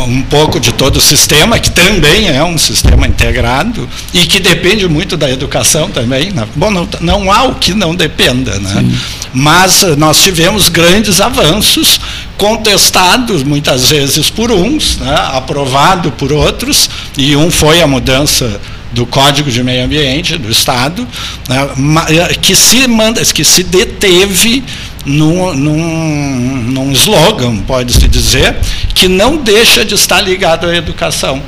um 0.06 0.22
pouco 0.22 0.58
de 0.58 0.72
todo 0.72 0.96
o 0.96 1.00
sistema, 1.00 1.58
que 1.58 1.70
também 1.70 2.28
é 2.28 2.42
um 2.42 2.58
sistema 2.58 3.06
integrado 3.06 3.88
e 4.12 4.26
que 4.26 4.40
depende 4.40 4.88
muito 4.88 5.16
da 5.16 5.30
educação 5.30 5.90
também. 5.90 6.30
Né? 6.32 6.46
Bom, 6.56 6.70
não, 6.70 6.88
não 7.00 7.32
há 7.32 7.44
o 7.44 7.54
que 7.54 7.72
não 7.72 7.94
dependa, 7.94 8.58
né? 8.58 8.84
mas 9.32 9.82
uh, 9.82 9.96
nós 9.96 10.22
tivemos 10.22 10.68
grandes 10.68 11.20
avanços 11.20 12.00
contestados 12.36 13.42
muitas 13.42 13.90
vezes 13.90 14.30
por 14.30 14.50
uns, 14.50 14.96
né, 14.96 15.14
aprovado 15.32 16.10
por 16.12 16.32
outros, 16.32 16.88
e 17.16 17.36
um 17.36 17.50
foi 17.50 17.82
a 17.82 17.86
mudança 17.86 18.60
do 18.92 19.06
Código 19.06 19.50
de 19.50 19.62
Meio 19.62 19.84
Ambiente 19.84 20.36
do 20.36 20.50
Estado, 20.50 21.06
né, 21.48 21.68
eh, 22.08 22.34
que, 22.34 22.54
se 22.54 22.86
manda, 22.88 23.24
que 23.24 23.44
se 23.44 23.62
deteve 23.62 24.64
num, 25.04 25.54
num, 25.54 26.56
num 26.68 26.92
slogan, 26.92 27.58
pode-se 27.58 28.06
dizer, 28.08 28.56
que 28.94 29.08
não 29.08 29.36
deixa 29.36 29.84
de 29.84 29.94
estar 29.94 30.20
ligado 30.20 30.66
à 30.68 30.76
educação, 30.76 31.42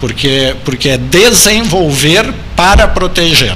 porque, 0.00 0.54
porque 0.64 0.90
é 0.90 0.98
desenvolver 0.98 2.32
para 2.54 2.88
proteger. 2.88 3.54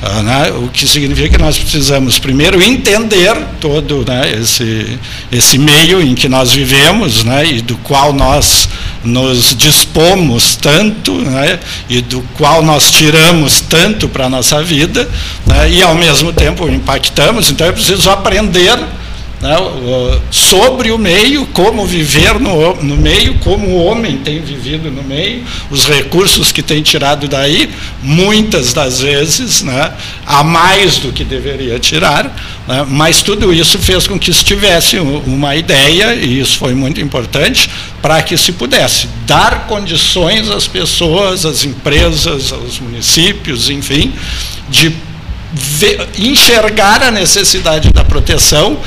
Ah, 0.00 0.22
né? 0.22 0.52
O 0.52 0.68
que 0.68 0.86
significa 0.86 1.28
que 1.28 1.42
nós 1.42 1.58
precisamos 1.58 2.20
primeiro 2.20 2.62
entender 2.62 3.34
todo 3.60 4.04
né, 4.06 4.32
esse, 4.40 4.96
esse 5.32 5.58
meio 5.58 6.00
em 6.00 6.14
que 6.14 6.28
nós 6.28 6.52
vivemos 6.52 7.24
né, 7.24 7.44
e 7.44 7.60
do 7.60 7.76
qual 7.78 8.12
nós 8.12 8.68
nos 9.02 9.56
dispomos 9.56 10.54
tanto 10.54 11.14
né, 11.14 11.58
e 11.88 12.00
do 12.00 12.20
qual 12.36 12.62
nós 12.62 12.92
tiramos 12.92 13.60
tanto 13.60 14.08
para 14.08 14.26
a 14.26 14.28
nossa 14.28 14.62
vida 14.62 15.08
né, 15.44 15.68
e 15.68 15.82
ao 15.82 15.96
mesmo 15.96 16.32
tempo 16.32 16.68
impactamos. 16.68 17.50
Então 17.50 17.66
é 17.66 17.72
preciso 17.72 18.08
aprender 18.08 18.78
né, 19.40 19.56
sobre 20.30 20.90
o 20.90 20.98
meio, 20.98 21.46
como 21.46 21.86
viver 21.86 22.40
no, 22.40 22.74
no 22.82 22.96
meio, 22.96 23.34
como 23.38 23.68
o 23.68 23.84
homem 23.84 24.18
tem 24.18 24.40
vivido 24.40 24.90
no 24.90 25.02
meio, 25.02 25.44
os 25.70 25.86
recursos 25.86 26.50
que 26.50 26.62
tem 26.62 26.82
tirado 26.82 27.28
daí, 27.28 27.70
muitas 28.02 28.72
das 28.72 29.00
vezes, 29.00 29.62
né, 29.62 29.92
a 30.26 30.42
mais 30.42 30.98
do 30.98 31.12
que 31.12 31.22
deveria 31.22 31.78
tirar, 31.78 32.24
né, 32.66 32.84
mas 32.88 33.22
tudo 33.22 33.52
isso 33.52 33.78
fez 33.78 34.08
com 34.08 34.18
que 34.18 34.32
se 34.32 34.44
tivesse 34.44 34.98
uma 34.98 35.54
ideia, 35.54 36.14
e 36.14 36.40
isso 36.40 36.58
foi 36.58 36.74
muito 36.74 37.00
importante, 37.00 37.70
para 38.02 38.20
que 38.22 38.36
se 38.36 38.52
pudesse 38.52 39.08
dar 39.24 39.66
condições 39.68 40.50
às 40.50 40.66
pessoas, 40.66 41.46
às 41.46 41.64
empresas, 41.64 42.52
aos 42.52 42.80
municípios, 42.80 43.70
enfim, 43.70 44.12
de 44.68 44.92
enxergar 46.18 47.02
a 47.02 47.10
necessidade 47.10 47.90
da 47.90 48.04
proteção 48.04 48.78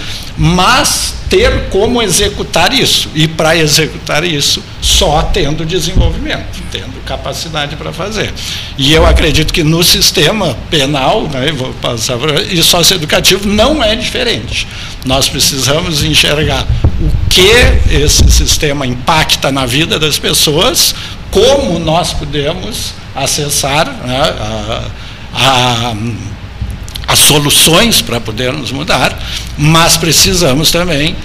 mas 0.43 1.13
ter 1.29 1.69
como 1.69 2.01
executar 2.01 2.73
isso. 2.73 3.11
E 3.13 3.27
para 3.27 3.55
executar 3.55 4.23
isso, 4.23 4.63
só 4.81 5.21
tendo 5.21 5.63
desenvolvimento, 5.63 6.63
tendo 6.71 6.99
capacidade 7.05 7.75
para 7.75 7.93
fazer. 7.93 8.33
E 8.75 8.91
eu 8.91 9.05
acredito 9.05 9.53
que 9.53 9.63
no 9.63 9.83
sistema 9.83 10.57
penal, 10.67 11.27
né, 11.27 11.51
vou 11.51 11.71
passar 11.73 12.17
para, 12.17 12.41
e 12.41 12.63
socioeducativo 12.63 13.47
não 13.47 13.83
é 13.83 13.95
diferente. 13.95 14.67
Nós 15.05 15.29
precisamos 15.29 16.03
enxergar 16.03 16.65
o 16.99 17.29
que 17.29 17.93
esse 17.95 18.31
sistema 18.31 18.87
impacta 18.87 19.51
na 19.51 19.67
vida 19.67 19.99
das 19.99 20.17
pessoas, 20.17 20.95
como 21.29 21.77
nós 21.77 22.13
podemos 22.13 22.95
acessar 23.13 23.85
né, 23.85 24.19
a, 24.19 25.91
a 25.91 25.95
as 27.11 27.19
soluções 27.19 28.01
para 28.01 28.21
podermos 28.21 28.71
mudar, 28.71 29.17
mas 29.57 29.97
precisamos 29.97 30.71
também 30.71 31.15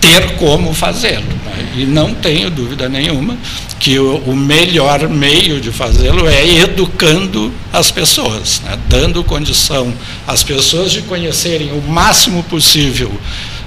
ter 0.00 0.34
como 0.36 0.74
fazê-lo. 0.74 1.24
Né? 1.44 1.68
E 1.76 1.84
não 1.84 2.12
tenho 2.12 2.50
dúvida 2.50 2.88
nenhuma 2.88 3.36
que 3.78 3.96
o, 3.96 4.16
o 4.26 4.34
melhor 4.34 5.08
meio 5.08 5.60
de 5.60 5.70
fazê-lo 5.70 6.28
é 6.28 6.44
educando 6.58 7.52
as 7.72 7.92
pessoas, 7.92 8.60
né? 8.64 8.76
dando 8.88 9.22
condição 9.22 9.92
às 10.26 10.42
pessoas 10.42 10.90
de 10.90 11.02
conhecerem 11.02 11.70
o 11.72 11.80
máximo 11.80 12.42
possível 12.42 13.12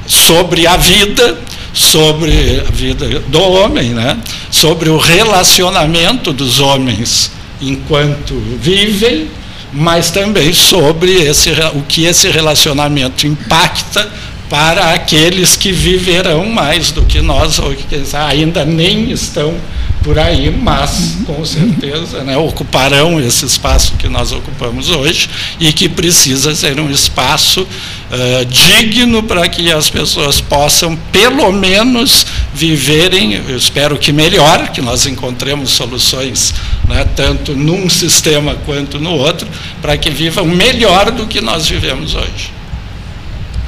sobre 0.06 0.68
a 0.68 0.76
vida, 0.76 1.40
sobre 1.74 2.62
a 2.68 2.72
vida 2.72 3.08
do 3.28 3.42
homem, 3.42 3.92
né? 3.92 4.20
sobre 4.52 4.90
o 4.90 4.98
relacionamento 4.98 6.34
dos 6.34 6.60
homens 6.60 7.32
enquanto 7.62 8.34
vivem 8.60 9.30
mas 9.72 10.12
também 10.12 10.54
sobre 10.54 11.12
esse, 11.12 11.52
o 11.74 11.82
que 11.84 12.06
esse 12.06 12.30
relacionamento 12.30 13.28
impacta 13.28 14.12
para 14.50 14.94
aqueles 14.94 15.56
que 15.56 15.72
viverão 15.72 16.46
mais 16.46 16.92
do 16.92 17.04
que 17.04 17.22
nós, 17.22 17.60
ou 17.60 17.76
que 17.76 18.02
ainda 18.16 18.66
nem 18.66 19.12
estão 19.12 19.56
por 20.04 20.18
aí, 20.18 20.50
mas 20.50 21.18
com 21.26 21.44
certeza 21.44 22.24
né, 22.24 22.38
ocuparão 22.38 23.20
esse 23.20 23.46
espaço 23.46 23.94
que 23.98 24.08
nós 24.08 24.32
ocupamos 24.32 24.90
hoje 24.90 25.30
e 25.60 25.74
que 25.74 25.90
precisa 25.90 26.56
ser 26.56 26.80
um 26.80 26.90
espaço 26.90 27.62
uh, 27.62 28.46
digno 28.46 29.24
para 29.24 29.48
que 29.50 29.72
as 29.72 29.90
pessoas 29.90 30.40
possam, 30.40 30.96
pelo 31.12 31.52
menos, 31.52 32.26
viverem, 32.54 33.34
eu 33.34 33.58
espero 33.58 33.98
que 33.98 34.12
melhor, 34.12 34.70
que 34.70 34.82
nós 34.82 35.06
encontremos 35.06 35.72
soluções 35.72 36.54
né, 36.88 37.06
tanto 37.16 37.54
num 37.54 37.90
sistema 37.90 38.56
quanto 38.66 39.00
no 39.00 39.12
outro, 39.12 39.48
para 39.82 39.98
que 39.98 40.10
vivam 40.10 40.46
melhor 40.46 41.12
do 41.12 41.28
que 41.28 41.42
nós 41.42 41.68
vivemos 41.68 42.16
hoje. 42.16 42.52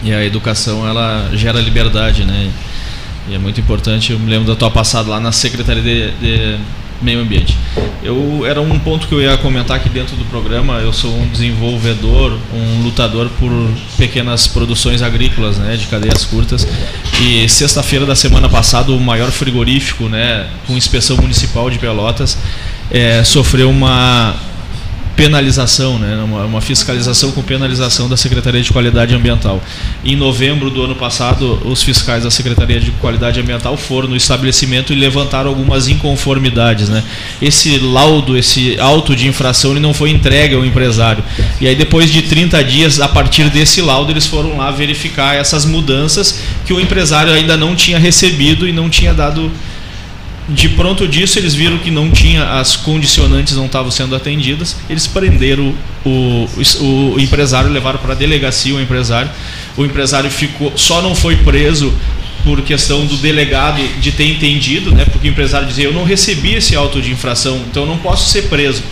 E 0.03 0.11
a 0.11 0.23
educação 0.23 0.87
ela 0.87 1.29
gera 1.33 1.59
liberdade, 1.59 2.23
né? 2.23 2.49
E 3.27 3.35
é 3.35 3.37
muito 3.37 3.59
importante. 3.59 4.11
Eu 4.11 4.19
me 4.19 4.29
lembro 4.29 4.47
da 4.47 4.55
tua 4.55 4.71
passada 4.71 5.09
lá 5.09 5.19
na 5.19 5.31
Secretaria 5.31 5.81
de, 5.81 6.11
de, 6.11 6.57
Meio 7.01 7.19
Ambiente. 7.19 7.57
Eu 8.03 8.45
era 8.45 8.61
um 8.61 8.77
ponto 8.79 9.07
que 9.07 9.13
eu 9.13 9.21
ia 9.21 9.35
comentar 9.37 9.77
aqui 9.77 9.89
dentro 9.89 10.15
do 10.15 10.25
programa. 10.25 10.79
Eu 10.79 10.93
sou 10.93 11.15
um 11.15 11.27
desenvolvedor, 11.27 12.37
um 12.53 12.83
lutador 12.83 13.29
por 13.39 13.51
pequenas 13.97 14.47
produções 14.47 15.01
agrícolas, 15.01 15.57
né, 15.57 15.75
de 15.75 15.87
cadeias 15.87 16.25
curtas. 16.25 16.67
E 17.21 17.47
sexta-feira 17.49 18.05
da 18.05 18.15
semana 18.15 18.47
passada, 18.47 18.91
o 18.91 18.99
maior 18.99 19.31
frigorífico, 19.31 20.09
né, 20.09 20.47
com 20.67 20.77
inspeção 20.77 21.17
municipal 21.17 21.69
de 21.69 21.79
Pelotas, 21.79 22.37
é, 22.91 23.23
sofreu 23.23 23.69
uma 23.69 24.35
penalização, 25.21 25.99
né, 25.99 26.19
uma, 26.23 26.45
uma, 26.45 26.61
fiscalização 26.61 27.31
com 27.31 27.43
penalização 27.43 28.09
da 28.09 28.17
Secretaria 28.17 28.59
de 28.59 28.71
Qualidade 28.71 29.13
Ambiental. 29.13 29.61
Em 30.03 30.15
novembro 30.15 30.71
do 30.71 30.81
ano 30.81 30.95
passado, 30.95 31.61
os 31.63 31.83
fiscais 31.83 32.23
da 32.23 32.31
Secretaria 32.31 32.79
de 32.79 32.89
Qualidade 32.93 33.39
Ambiental 33.39 33.77
foram 33.77 34.07
no 34.07 34.15
estabelecimento 34.15 34.91
e 34.91 34.95
levantaram 34.95 35.47
algumas 35.47 35.87
inconformidades. 35.87 36.89
Né. 36.89 37.03
Esse 37.39 37.77
laudo, 37.77 38.35
esse 38.35 38.79
auto 38.79 39.15
de 39.15 39.27
infração, 39.27 39.69
ele 39.69 39.79
não 39.79 39.93
foi 39.93 40.09
entregue 40.09 40.55
ao 40.55 40.65
empresário. 40.65 41.23
E 41.59 41.67
aí, 41.67 41.75
depois 41.75 42.11
de 42.11 42.23
30 42.23 42.63
dias, 42.63 42.99
a 42.99 43.07
partir 43.07 43.47
desse 43.51 43.79
laudo, 43.79 44.11
eles 44.11 44.25
foram 44.25 44.57
lá 44.57 44.71
verificar 44.71 45.35
essas 45.35 45.65
mudanças 45.65 46.39
que 46.65 46.73
o 46.73 46.81
empresário 46.81 47.31
ainda 47.31 47.55
não 47.55 47.75
tinha 47.75 47.99
recebido 47.99 48.67
e 48.67 48.71
não 48.71 48.89
tinha 48.89 49.13
dado 49.13 49.51
De 50.49 50.69
pronto 50.69 51.07
disso, 51.07 51.37
eles 51.37 51.53
viram 51.53 51.77
que 51.77 51.91
não 51.91 52.09
tinha, 52.11 52.43
as 52.59 52.75
condicionantes 52.75 53.55
não 53.55 53.67
estavam 53.67 53.91
sendo 53.91 54.15
atendidas, 54.15 54.75
eles 54.89 55.07
prenderam 55.07 55.73
o, 56.03 56.47
o, 56.79 57.13
o 57.15 57.19
empresário, 57.19 57.69
levaram 57.69 57.99
para 57.99 58.13
a 58.13 58.15
delegacia 58.15 58.75
o 58.75 58.81
empresário. 58.81 59.29
O 59.77 59.85
empresário 59.85 60.29
ficou, 60.29 60.73
só 60.75 61.01
não 61.01 61.15
foi 61.15 61.37
preso 61.37 61.93
por 62.43 62.61
questão 62.63 63.05
do 63.05 63.17
delegado 63.17 63.81
de 63.99 64.11
ter 64.11 64.25
entendido, 64.25 64.91
né? 64.91 65.05
Porque 65.05 65.27
o 65.27 65.31
empresário 65.31 65.67
dizia: 65.67 65.85
"Eu 65.85 65.93
não 65.93 66.03
recebi 66.03 66.55
esse 66.55 66.75
auto 66.75 67.01
de 67.01 67.11
infração, 67.11 67.61
então 67.69 67.83
eu 67.83 67.87
não 67.87 67.97
posso 67.97 68.29
ser 68.29 68.43
preso". 68.43 68.83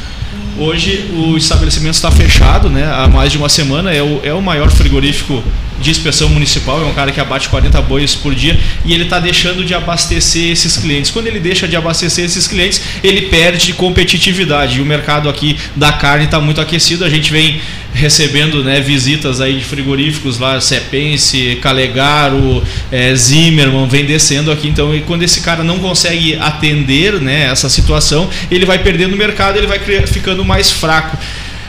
Hoje 0.58 1.10
o 1.14 1.38
estabelecimento 1.38 1.96
está 1.96 2.12
fechado, 2.12 2.70
né? 2.70 2.86
Há 2.86 3.08
mais 3.08 3.32
de 3.32 3.38
uma 3.38 3.50
semana 3.50 3.92
é 3.92 4.04
o, 4.04 4.20
é 4.24 4.34
o 4.34 4.42
maior 4.42 4.70
frigorífico 4.70 5.44
de 5.80 5.90
inspeção 5.90 6.30
municipal, 6.30 6.82
é 6.82 6.86
um 6.86 6.94
cara 6.94 7.12
que 7.12 7.20
abate 7.20 7.50
40 7.50 7.82
bois 7.82 8.16
por 8.16 8.36
dia 8.36 8.60
e 8.86 8.94
ele 8.94 9.04
está 9.04 9.20
deixando 9.20 9.64
de 9.64 9.74
abastecer 9.74 10.52
esses 10.52 10.78
clientes. 10.78 11.12
Quando 11.12 11.28
ele 11.28 11.40
deixa 11.40 11.68
de 11.68 11.76
abastecer 11.76 12.26
esses 12.26 12.48
clientes, 12.48 12.82
ele 13.04 13.24
perde 13.24 13.74
competitividade. 13.74 14.78
E 14.80 14.82
o 14.82 14.86
mercado 14.86 15.30
aqui 15.30 15.58
da 15.76 15.92
carne 15.92 16.26
está 16.26 16.40
muito 16.40 16.62
aquecido. 16.62 17.06
A 17.06 17.10
gente 17.10 17.32
vem 17.32 17.62
recebendo 17.94 18.64
né, 18.64 18.80
visitas 18.80 19.42
aí 19.42 19.58
de 19.58 19.66
frigoríficos 19.66 20.38
lá, 20.38 20.62
Cepense, 20.62 21.58
Calegaro, 21.62 22.64
é, 22.92 23.14
Zimmermann, 23.16 23.88
vem 23.88 24.06
descendo 24.06 24.52
aqui. 24.52 24.68
Então, 24.68 24.96
e 24.96 25.02
quando 25.02 25.24
esse 25.24 25.42
cara 25.42 25.64
não 25.64 25.80
consegue 25.80 26.36
atender 26.36 27.20
né, 27.20 27.46
essa 27.46 27.70
situação, 27.70 28.30
ele 28.52 28.66
vai 28.66 28.80
perdendo 28.80 29.14
o 29.14 29.18
mercado, 29.18 29.58
ele 29.58 29.68
vai 29.68 29.80
ficando 30.06 30.44
mais 30.46 30.72
fraco. 30.72 31.18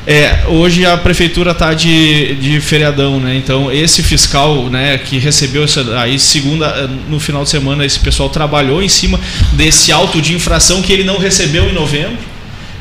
É, 0.06 0.44
hoje 0.46 0.86
a 0.86 0.96
prefeitura 0.96 1.50
está 1.50 1.74
de, 1.74 2.34
de 2.36 2.60
feriadão, 2.60 3.20
né? 3.20 3.36
Então 3.36 3.70
esse 3.70 4.02
fiscal, 4.02 4.70
né, 4.70 4.96
que 4.98 5.18
recebeu 5.18 5.64
essa, 5.64 6.00
aí 6.00 6.18
segunda 6.18 6.88
no 7.08 7.20
final 7.20 7.44
de 7.44 7.50
semana 7.50 7.84
esse 7.84 7.98
pessoal 7.98 8.30
trabalhou 8.30 8.82
em 8.82 8.88
cima 8.88 9.20
desse 9.52 9.92
auto 9.92 10.20
de 10.20 10.34
infração 10.34 10.80
que 10.80 10.92
ele 10.92 11.04
não 11.04 11.18
recebeu 11.18 11.68
em 11.68 11.72
novembro. 11.72 12.18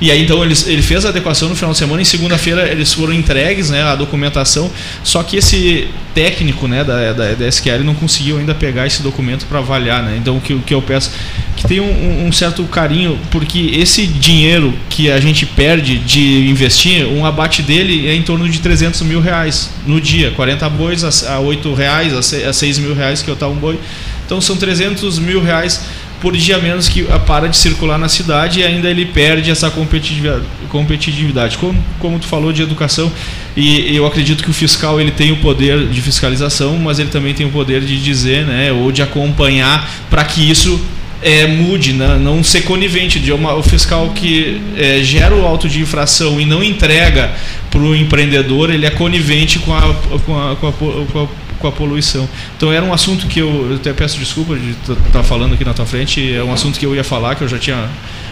E 0.01 0.11
aí 0.11 0.23
então 0.23 0.43
ele, 0.43 0.55
ele 0.67 0.81
fez 0.81 1.05
a 1.05 1.09
adequação 1.09 1.49
no 1.49 1.55
final 1.55 1.71
de 1.71 1.77
semana, 1.77 2.01
em 2.01 2.05
segunda-feira 2.05 2.67
eles 2.69 2.93
foram 2.93 3.13
entregues, 3.13 3.69
né, 3.69 3.83
a 3.83 3.95
documentação, 3.95 4.71
só 5.03 5.21
que 5.23 5.37
esse 5.37 5.87
técnico, 6.15 6.67
né, 6.67 6.83
da, 6.83 7.13
da, 7.13 7.33
da 7.33 7.47
SQL 7.47 7.83
não 7.83 7.93
conseguiu 7.93 8.37
ainda 8.37 8.55
pegar 8.55 8.87
esse 8.87 9.01
documento 9.01 9.45
para 9.45 9.59
avaliar, 9.59 10.01
né? 10.03 10.17
Então 10.17 10.37
o 10.37 10.41
que, 10.41 10.53
o 10.53 10.59
que 10.59 10.73
eu 10.73 10.81
peço 10.81 11.11
que 11.59 11.67
tem 11.67 11.81
um, 11.81 12.25
um, 12.25 12.31
certo 12.31 12.63
carinho, 12.63 13.19
porque 13.29 13.71
esse 13.73 14.07
dinheiro 14.07 14.73
que 14.89 15.11
a 15.11 15.19
gente 15.19 15.45
perde 15.45 15.97
de 15.97 16.49
investir, 16.49 17.05
um 17.05 17.25
abate 17.25 17.61
dele 17.61 18.07
é 18.07 18.15
em 18.15 18.21
torno 18.21 18.47
de 18.47 18.59
300 18.59 19.01
mil 19.01 19.19
reais 19.19 19.69
no 19.85 19.99
dia, 19.99 20.31
40 20.31 20.69
bois 20.69 21.03
a, 21.03 21.33
a 21.33 21.39
8 21.39 21.73
reais, 21.73 22.33
a 22.33 22.53
6 22.53 22.79
mil 22.79 22.95
reais 22.95 23.21
que 23.21 23.29
eu 23.29 23.35
tá 23.35 23.45
um 23.49 23.55
boi, 23.55 23.77
então 24.25 24.39
são 24.39 24.55
300 24.55 25.19
mil 25.19 25.43
reais 25.43 25.81
por 26.21 26.35
dia 26.35 26.57
menos 26.59 26.89
que 26.89 27.03
para 27.25 27.47
de 27.47 27.55
circular 27.57 27.97
na 27.97 28.09
cidade 28.09 28.59
e 28.59 28.63
ainda 28.63 28.89
ele 28.89 29.05
perde 29.05 29.49
essa 29.49 29.69
competitividade. 29.69 30.43
competitividade. 30.69 31.57
Como, 31.57 31.83
como 31.99 32.19
tu 32.19 32.27
falou 32.27 32.51
de 32.51 32.61
educação, 32.61 33.11
e 33.55 33.95
eu 33.95 34.05
acredito 34.05 34.43
que 34.43 34.49
o 34.49 34.53
fiscal 34.53 34.99
ele 34.99 35.11
tem 35.11 35.31
o 35.31 35.37
poder 35.37 35.87
de 35.87 36.01
fiscalização, 36.01 36.77
mas 36.77 36.99
ele 36.99 37.09
também 37.09 37.33
tem 37.33 37.45
o 37.45 37.49
poder 37.49 37.81
de 37.81 38.01
dizer, 38.01 38.45
né, 38.45 38.71
ou 38.71 38.91
de 38.91 39.01
acompanhar 39.01 39.89
para 40.09 40.23
que 40.23 40.49
isso 40.49 40.79
é, 41.21 41.47
mude, 41.47 41.93
né? 41.93 42.17
não 42.21 42.43
ser 42.43 42.61
conivente. 42.61 43.19
De 43.19 43.31
uma, 43.31 43.53
o 43.55 43.63
fiscal 43.63 44.11
que 44.15 44.61
é, 44.77 45.01
gera 45.03 45.35
o 45.35 45.45
auto 45.45 45.67
de 45.67 45.81
infração 45.81 46.39
e 46.39 46.45
não 46.45 46.63
entrega 46.63 47.31
para 47.69 47.81
o 47.81 47.95
empreendedor, 47.95 48.69
ele 48.69 48.85
é 48.85 48.89
conivente 48.89 49.59
com 49.59 49.73
a, 49.73 49.81
com 50.25 50.39
a, 50.39 50.55
com 50.55 50.67
a, 50.67 50.71
com 50.71 51.19
a 51.23 51.48
com 51.59 51.67
a 51.67 51.71
poluição. 51.71 52.27
Então 52.57 52.71
era 52.71 52.85
um 52.85 52.93
assunto 52.93 53.27
que 53.27 53.39
eu, 53.39 53.69
eu 53.69 53.75
até 53.75 53.93
peço 53.93 54.17
desculpa 54.17 54.55
de 54.55 54.71
estar 54.71 54.95
tá 55.11 55.23
falando 55.23 55.53
aqui 55.53 55.65
na 55.65 55.73
tua 55.73 55.85
frente, 55.85 56.33
é 56.33 56.43
um 56.43 56.51
assunto 56.51 56.79
que 56.79 56.85
eu 56.85 56.95
ia 56.95 57.03
falar, 57.03 57.35
que 57.35 57.43
eu 57.43 57.47
já 57.47 57.59
tinha 57.59 57.89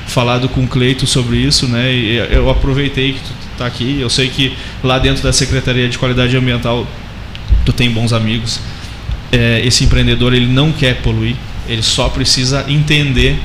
falado 0.08 0.48
com 0.50 0.64
o 0.64 0.68
Cleito 0.68 1.06
sobre 1.06 1.38
isso, 1.38 1.68
né? 1.68 1.94
E 1.94 2.18
eu 2.32 2.50
aproveitei 2.50 3.14
que 3.14 3.20
tu 3.20 3.34
está 3.52 3.66
aqui. 3.66 4.00
Eu 4.00 4.10
sei 4.10 4.30
que 4.30 4.56
lá 4.84 4.98
dentro 4.98 5.22
da 5.22 5.34
Secretaria 5.34 5.88
de 5.90 5.98
Qualidade 5.98 6.36
Ambiental 6.36 6.88
tu 7.66 7.74
tem 7.74 7.92
bons 7.92 8.14
amigos. 8.14 8.60
É, 9.32 9.62
esse 9.66 9.84
empreendedor 9.84 10.34
ele 10.34 10.48
não 10.48 10.72
quer 10.72 11.02
poluir, 11.02 11.36
ele 11.68 11.84
só 11.84 12.08
precisa 12.08 12.66
entender, 12.70 13.38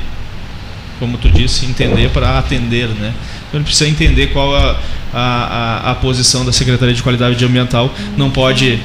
como 1.01 1.19
tu 1.19 1.29
disse, 1.29 1.67
entender 1.67 2.09
para 2.11 2.39
atender, 2.39 2.89
né? 2.89 3.13
Então 3.49 3.59
ele 3.59 3.65
precisa 3.65 3.91
entender 3.91 4.29
qual 4.29 4.55
a, 4.55 4.79
a, 5.13 5.91
a, 5.91 5.95
posição 5.97 6.45
da 6.45 6.53
Secretaria 6.53 6.95
de 6.95 7.03
Qualidade 7.03 7.45
Ambiental. 7.45 7.93
Não 8.17 8.31
pode 8.31 8.79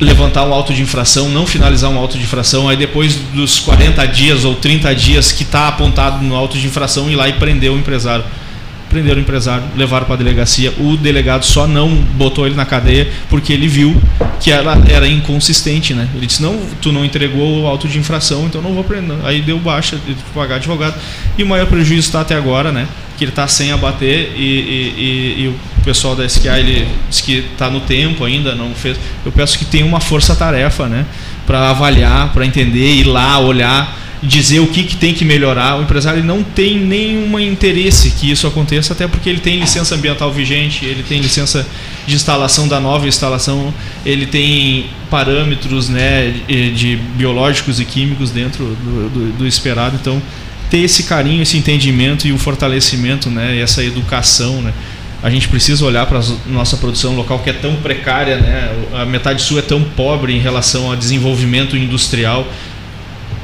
levantar 0.00 0.44
um 0.44 0.52
auto 0.52 0.74
de 0.74 0.82
infração, 0.82 1.28
não 1.28 1.46
finalizar 1.46 1.90
um 1.90 1.98
auto 1.98 2.18
de 2.18 2.24
infração, 2.24 2.68
aí 2.68 2.76
depois 2.76 3.16
dos 3.32 3.58
40 3.60 4.06
dias 4.06 4.44
ou 4.44 4.54
30 4.54 4.94
dias 4.94 5.32
que 5.32 5.42
está 5.42 5.68
apontado 5.68 6.22
no 6.22 6.34
auto 6.34 6.58
de 6.58 6.66
infração, 6.66 7.10
ir 7.10 7.16
lá 7.16 7.28
e 7.28 7.34
prender 7.34 7.70
o 7.70 7.78
empresário. 7.78 8.24
Prenderam 8.88 9.18
o 9.18 9.20
empresário, 9.20 9.64
levaram 9.76 10.06
para 10.06 10.14
a 10.14 10.18
delegacia. 10.18 10.72
O 10.78 10.96
delegado 10.96 11.44
só 11.44 11.66
não 11.66 11.90
botou 11.90 12.46
ele 12.46 12.54
na 12.54 12.64
cadeia 12.64 13.10
porque 13.28 13.52
ele 13.52 13.66
viu 13.66 14.00
que 14.38 14.52
ela 14.52 14.80
era 14.88 15.08
inconsistente, 15.08 15.92
né? 15.92 16.08
Ele 16.14 16.24
disse: 16.24 16.40
"Não, 16.40 16.56
tu 16.80 16.92
não 16.92 17.04
entregou 17.04 17.62
o 17.62 17.66
auto 17.66 17.88
de 17.88 17.98
infração, 17.98 18.46
então 18.46 18.62
não 18.62 18.74
vou 18.74 18.84
prender". 18.84 19.16
Aí 19.24 19.42
deu 19.42 19.58
baixa, 19.58 19.96
de 19.96 20.14
pagar 20.32 20.56
advogado. 20.56 20.94
E 21.36 21.42
o 21.42 21.46
maior 21.46 21.66
prejuízo 21.66 22.06
está 22.06 22.20
até 22.20 22.36
agora, 22.36 22.70
né? 22.70 22.86
Que 23.16 23.24
ele 23.24 23.32
está 23.32 23.48
sem 23.48 23.72
abater 23.72 24.32
e, 24.36 24.42
e, 24.42 25.42
e, 25.44 25.48
o 25.48 25.84
pessoal 25.84 26.14
da 26.14 26.24
SQA 26.26 26.58
ele 26.58 26.86
diz 27.08 27.20
que 27.20 27.44
está 27.52 27.70
no 27.70 27.80
tempo 27.80 28.24
ainda, 28.24 28.54
não 28.54 28.74
fez. 28.74 28.98
Eu 29.24 29.32
peço 29.32 29.58
que 29.58 29.64
tenha 29.64 29.86
uma 29.86 30.00
força-tarefa, 30.00 30.88
né? 30.88 31.06
Para 31.46 31.70
avaliar, 31.70 32.32
para 32.32 32.44
entender, 32.44 32.94
ir 32.94 33.04
lá, 33.04 33.38
olhar, 33.38 33.96
dizer 34.22 34.60
o 34.60 34.66
que, 34.66 34.82
que 34.82 34.96
tem 34.96 35.14
que 35.14 35.24
melhorar. 35.24 35.78
O 35.78 35.82
empresário 35.82 36.22
não 36.24 36.42
tem 36.42 36.78
nenhum 36.78 37.38
interesse 37.38 38.10
que 38.10 38.30
isso 38.30 38.46
aconteça, 38.46 38.92
até 38.92 39.06
porque 39.06 39.28
ele 39.28 39.40
tem 39.40 39.58
licença 39.58 39.94
ambiental 39.94 40.32
vigente, 40.32 40.84
ele 40.84 41.02
tem 41.02 41.20
licença 41.20 41.66
de 42.06 42.14
instalação 42.14 42.68
da 42.68 42.80
nova 42.80 43.06
instalação, 43.06 43.72
ele 44.04 44.26
tem 44.26 44.86
parâmetros 45.10 45.88
né, 45.88 46.34
de 46.48 46.96
biológicos 47.16 47.80
e 47.80 47.84
químicos 47.84 48.30
dentro 48.30 48.64
do, 48.64 49.08
do, 49.08 49.38
do 49.38 49.46
esperado. 49.46 49.96
Então, 50.00 50.20
ter 50.70 50.78
esse 50.78 51.04
carinho, 51.04 51.42
esse 51.42 51.56
entendimento 51.56 52.26
e 52.26 52.32
o 52.32 52.38
fortalecimento, 52.38 53.30
né, 53.30 53.56
e 53.56 53.60
essa 53.60 53.84
educação, 53.84 54.62
né, 54.62 54.72
a 55.22 55.30
gente 55.30 55.48
precisa 55.48 55.84
olhar 55.84 56.06
para 56.06 56.20
a 56.20 56.22
nossa 56.46 56.76
produção 56.76 57.16
local 57.16 57.38
que 57.40 57.50
é 57.50 57.52
tão 57.52 57.74
precária, 57.76 58.36
né? 58.36 58.70
a 58.94 59.04
metade 59.04 59.42
sul 59.42 59.58
é 59.58 59.62
tão 59.62 59.82
pobre 59.82 60.32
em 60.32 60.38
relação 60.38 60.88
ao 60.88 60.96
desenvolvimento 60.96 61.76
industrial. 61.76 62.46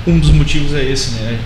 Um 0.06 0.18
dos 0.18 0.30
motivos 0.30 0.74
é 0.74 0.84
esse, 0.84 1.12
né? 1.12 1.38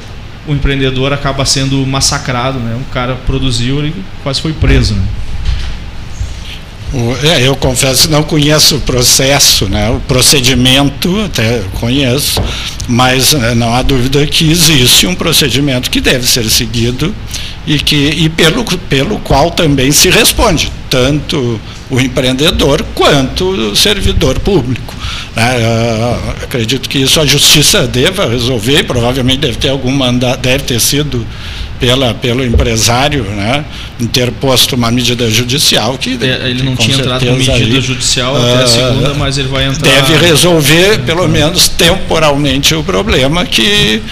o 0.47 0.53
empreendedor 0.53 1.13
acaba 1.13 1.45
sendo 1.45 1.87
massacrado, 1.87 2.59
né? 2.59 2.75
um 2.75 2.93
cara 2.93 3.15
produziu 3.15 3.87
e 3.87 3.95
quase 4.23 4.41
foi 4.41 4.53
preso. 4.53 4.95
Né? 4.95 5.03
É, 7.25 7.47
eu 7.47 7.57
confesso 7.57 8.09
não 8.09 8.23
conheço 8.23 8.77
o 8.77 8.81
processo, 8.81 9.67
né? 9.69 9.91
o 9.91 10.01
procedimento 10.01 11.21
até 11.25 11.63
conheço, 11.81 12.41
mas 12.89 13.33
né, 13.33 13.55
não 13.55 13.75
há 13.75 13.83
dúvida 13.83 14.25
que 14.27 14.51
existe 14.51 15.07
um 15.07 15.15
procedimento 15.15 15.91
que 15.91 16.01
deve 16.01 16.27
ser 16.27 16.49
seguido 16.49 17.15
e, 17.67 17.79
que, 17.79 17.97
e 17.97 18.29
pelo, 18.29 18.65
pelo 18.65 19.19
qual 19.19 19.51
também 19.51 19.91
se 19.91 20.09
responde, 20.09 20.71
tanto 20.89 21.61
o 21.91 22.01
empreendedor 22.01 22.85
quanto 22.95 23.51
o 23.51 23.77
servidor 23.77 24.39
público. 24.39 24.95
Né? 25.35 25.57
Uh, 25.59 26.45
acredito 26.45 26.89
que 26.89 26.99
isso 26.99 27.21
a 27.21 27.27
justiça 27.27 27.87
deva 27.87 28.29
resolver, 28.29 28.85
provavelmente 28.85 29.41
deve 29.41 29.59
ter 29.59 29.69
algum 29.69 29.91
mandato, 29.91 30.41
deve 30.41 30.65
ter 30.65 30.81
sido 30.81 31.27
pela, 31.79 32.15
pelo 32.15 32.45
empresário 32.45 33.25
né, 33.25 33.65
interposto 34.01 34.77
uma 34.77 34.91
medida 34.91 35.31
judicial 35.31 35.97
que 35.99 36.19
é, 36.21 36.49
ele 36.49 36.63
não 36.63 36.77
tinha 36.77 36.97
entrado 36.97 37.25
com 37.25 37.33
medida 37.33 37.55
aí, 37.55 37.81
judicial 37.81 38.37
até 38.37 38.55
a 38.55 38.65
ah, 38.65 38.67
segunda, 38.67 39.15
mas 39.15 39.39
ele 39.39 39.49
vai 39.49 39.67
entrar. 39.67 39.89
Deve 39.89 40.17
resolver, 40.17 41.01
pelo 41.01 41.29
menos 41.29 41.69
temporalmente, 41.69 42.75
o 42.75 42.83
problema 42.83 43.45
que. 43.45 44.03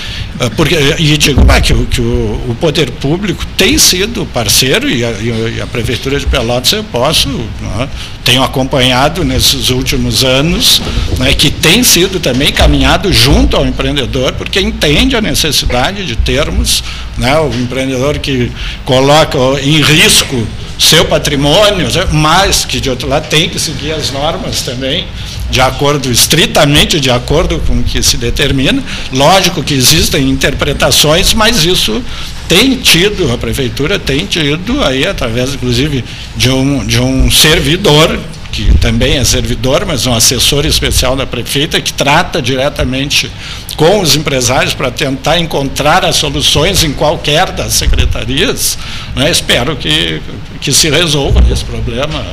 Ah, 0.41 0.51
porque, 0.57 0.77
e 0.99 1.17
digo 1.17 1.45
é, 1.51 1.61
que, 1.61 1.73
que 1.87 2.01
o, 2.01 2.45
o, 2.49 2.57
poder 2.61 2.91
público 2.91 3.47
tem 3.57 3.79
sido 3.79 4.27
parceiro, 4.27 4.91
e 4.91 5.05
a, 5.05 5.11
e 5.13 5.61
a 5.61 5.67
Prefeitura 5.67 6.19
de 6.19 6.27
Pelotas 6.27 6.73
eu 6.73 6.83
posso, 6.83 7.29
né, 7.29 7.89
tenho 8.25 8.43
acompanhado 8.43 9.23
nesses 9.23 9.71
últimos 9.71 10.25
anos, 10.25 10.83
né, 11.19 11.33
que 11.35 11.51
tem 11.51 11.85
sido 11.85 12.19
também 12.19 12.53
caminhado 12.53 13.13
junto 13.13 13.57
ao 13.57 13.65
empreendedor, 13.65 14.33
porque 14.33 14.61
entende 14.61 15.15
a 15.15 15.21
necessidade 15.21 16.05
de 16.05 16.17
termos 16.17 16.83
né, 17.17 17.39
o 17.41 17.49
empreendedor 17.55 18.19
que 18.19 18.51
coloca 18.85 19.39
em 19.63 19.81
risco 19.81 20.47
seu 20.79 21.05
patrimônio, 21.05 21.87
mas 22.13 22.65
que 22.65 22.81
de 22.81 22.91
outro 22.91 23.09
lado 23.09 23.29
tem 23.29 23.49
que 23.49 23.59
seguir 23.59 23.93
as 23.93 24.11
normas 24.11 24.63
também, 24.63 25.07
de 25.49 25.61
acordo, 25.61 26.11
estritamente 26.11 26.99
de 26.99 27.11
acordo 27.11 27.61
com 27.61 27.79
o 27.79 27.83
que 27.83 28.03
se 28.03 28.17
determina. 28.17 28.83
Lógico 29.13 29.63
que 29.63 29.75
existem 29.75 30.29
interpretações, 30.29 31.33
mas 31.33 31.65
isso 31.65 32.03
tem 32.49 32.77
tido, 32.77 33.33
a 33.33 33.39
prefeitura 33.39 33.99
tem 33.99 34.27
tido, 34.27 34.83
aí 34.83 35.07
através 35.07 35.55
inclusive 35.55 36.05
de 36.37 36.51
um, 36.51 36.85
de 36.85 37.01
um 37.01 37.31
servidor 37.31 38.19
que 38.55 38.73
também 38.79 39.17
é 39.17 39.25
servidor, 39.25 39.85
mas 39.85 40.07
um 40.07 40.15
assessor 40.15 40.65
especial 40.65 41.17
da 41.17 41.27
prefeita, 41.27 41.81
que 41.81 41.93
trata 41.93 42.41
diretamente 42.41 43.29
com 43.75 43.99
os 43.99 44.15
empresários 44.15 44.73
para 44.73 44.93
tentar 44.93 45.41
encontrar 45.41 46.05
as 46.05 46.15
soluções 46.15 46.85
em 46.85 46.93
qualquer 46.93 47.51
das 47.51 47.75
secretarias. 47.75 48.79
Né? 49.17 49.29
Espero 49.29 49.75
que, 49.75 50.23
que 50.61 50.73
se 50.73 50.89
resolva 50.89 51.45
esse 51.51 51.65
problema 51.65 52.25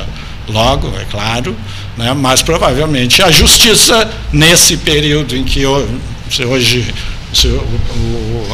logo, 0.46 0.94
é 0.96 1.04
claro, 1.10 1.56
né? 1.96 2.12
mas 2.14 2.40
provavelmente 2.40 3.20
a 3.20 3.32
justiça, 3.32 4.08
nesse 4.32 4.76
período 4.76 5.36
em 5.36 5.42
que 5.42 5.66
hoje 5.66 6.94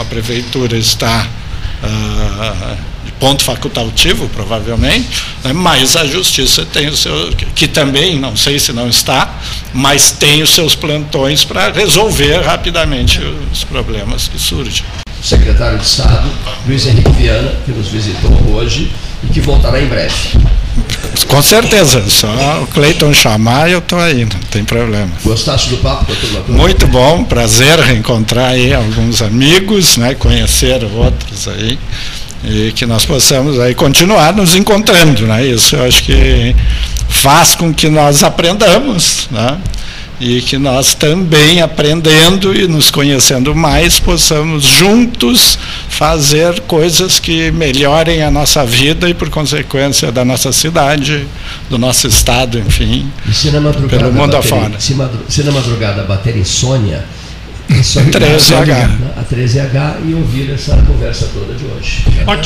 a 0.01 0.05
prefeitura 0.07 0.75
está. 0.79 1.27
Uh, 1.81 2.98
ponto 3.19 3.43
facultativo, 3.43 4.29
provavelmente, 4.29 5.23
né, 5.45 5.53
mas 5.53 5.97
a 5.97 6.07
justiça 6.07 6.65
tem 6.65 6.89
o 6.89 6.97
seu, 6.97 7.31
que 7.55 7.67
também, 7.67 8.19
não 8.19 8.37
sei 8.37 8.59
se 8.59 8.73
não 8.73 8.89
está, 8.89 9.39
mas 9.73 10.11
tem 10.11 10.43
os 10.43 10.55
seus 10.55 10.75
plantões 10.75 11.45
para 11.45 11.71
resolver 11.71 12.41
rapidamente 12.43 13.21
os 13.53 13.65
problemas 13.65 14.29
que 14.29 14.39
surgem. 14.39 14.85
O 15.21 15.27
secretário 15.27 15.79
de 15.79 15.85
Estado, 15.85 16.29
Luiz 16.67 16.87
Henrique 16.87 17.11
Viana, 17.13 17.53
que 17.65 17.73
nos 17.73 17.89
visitou 17.89 18.31
hoje 18.53 18.91
e 19.25 19.33
que 19.33 19.41
voltará 19.41 19.81
em 19.81 19.87
breve. 19.87 20.15
Com 21.27 21.43
certeza, 21.43 22.09
só 22.09 22.63
o 22.63 22.67
Cleiton 22.69 23.13
chamar 23.13 23.69
e 23.69 23.73
eu 23.73 23.81
estou 23.81 23.99
aí, 23.99 24.25
não 24.25 24.41
tem 24.51 24.65
problema. 24.65 25.11
Gostaste 25.25 25.71
do 25.71 25.79
papo, 25.79 26.07
doutor 26.15 26.49
Muito 26.49 26.87
bom, 26.87 27.25
prazer 27.25 27.79
reencontrar 27.81 28.53
aí 28.53 28.73
alguns 28.73 29.21
amigos, 29.21 29.97
né, 29.97 30.15
conhecer 30.15 30.85
outros 30.85 31.49
aí 31.49 31.79
e 32.45 32.73
que 32.73 32.87
nós 32.87 33.05
possamos 33.05 33.59
aí 33.59 33.75
continuar 33.75 34.33
nos 34.33 34.55
encontrando, 34.55 35.27
né? 35.27 35.47
Isso 35.47 35.77
eu 35.77 35.85
acho 35.85 36.03
que 36.03 36.55
faz 37.09 37.55
com 37.55 37.73
que 37.75 37.89
nós 37.89 38.23
aprendamos, 38.23 39.29
né? 39.31 39.59
E 40.21 40.41
que 40.41 40.59
nós 40.59 40.95
também 40.95 41.63
aprendendo 41.63 42.53
e 42.53 42.67
nos 42.67 42.91
conhecendo 42.91 43.55
mais 43.55 44.01
possamos 44.01 44.65
juntos 44.65 45.57
fazer 45.89 46.61
coisas 46.63 47.21
que 47.21 47.53
melhorem 47.53 48.23
a 48.23 48.31
nossa 48.31 48.65
vida 48.65 49.09
e 49.09 49.15
por 49.15 49.31
consequência 49.31 50.11
da 50.11 50.25
nossa 50.25 50.53
cidade, 50.53 51.25
do 51.71 51.79
nosso 51.79 52.09
estado, 52.09 52.59
enfim, 52.59 53.09
e 53.29 53.33
se 53.33 53.51
na 53.53 53.61
madrugada 53.61 53.97
pelo 53.97 54.13
mundo 54.13 54.33
bater, 54.33 54.39
afora. 54.39 54.81
Se, 54.81 54.97
se 55.29 55.43
na 55.45 55.53
madrugada 55.53 56.03
bater 56.03 56.37
insônia, 56.37 57.05
13H. 57.69 58.89
A 59.17 59.25
13H 59.25 59.97
e 60.07 60.15
ouvir 60.15 60.51
essa 60.53 60.77
conversa 60.83 61.29
toda 61.33 61.55
de 61.55 61.65
hoje. 61.67 62.05
Ótimo. 62.27 62.45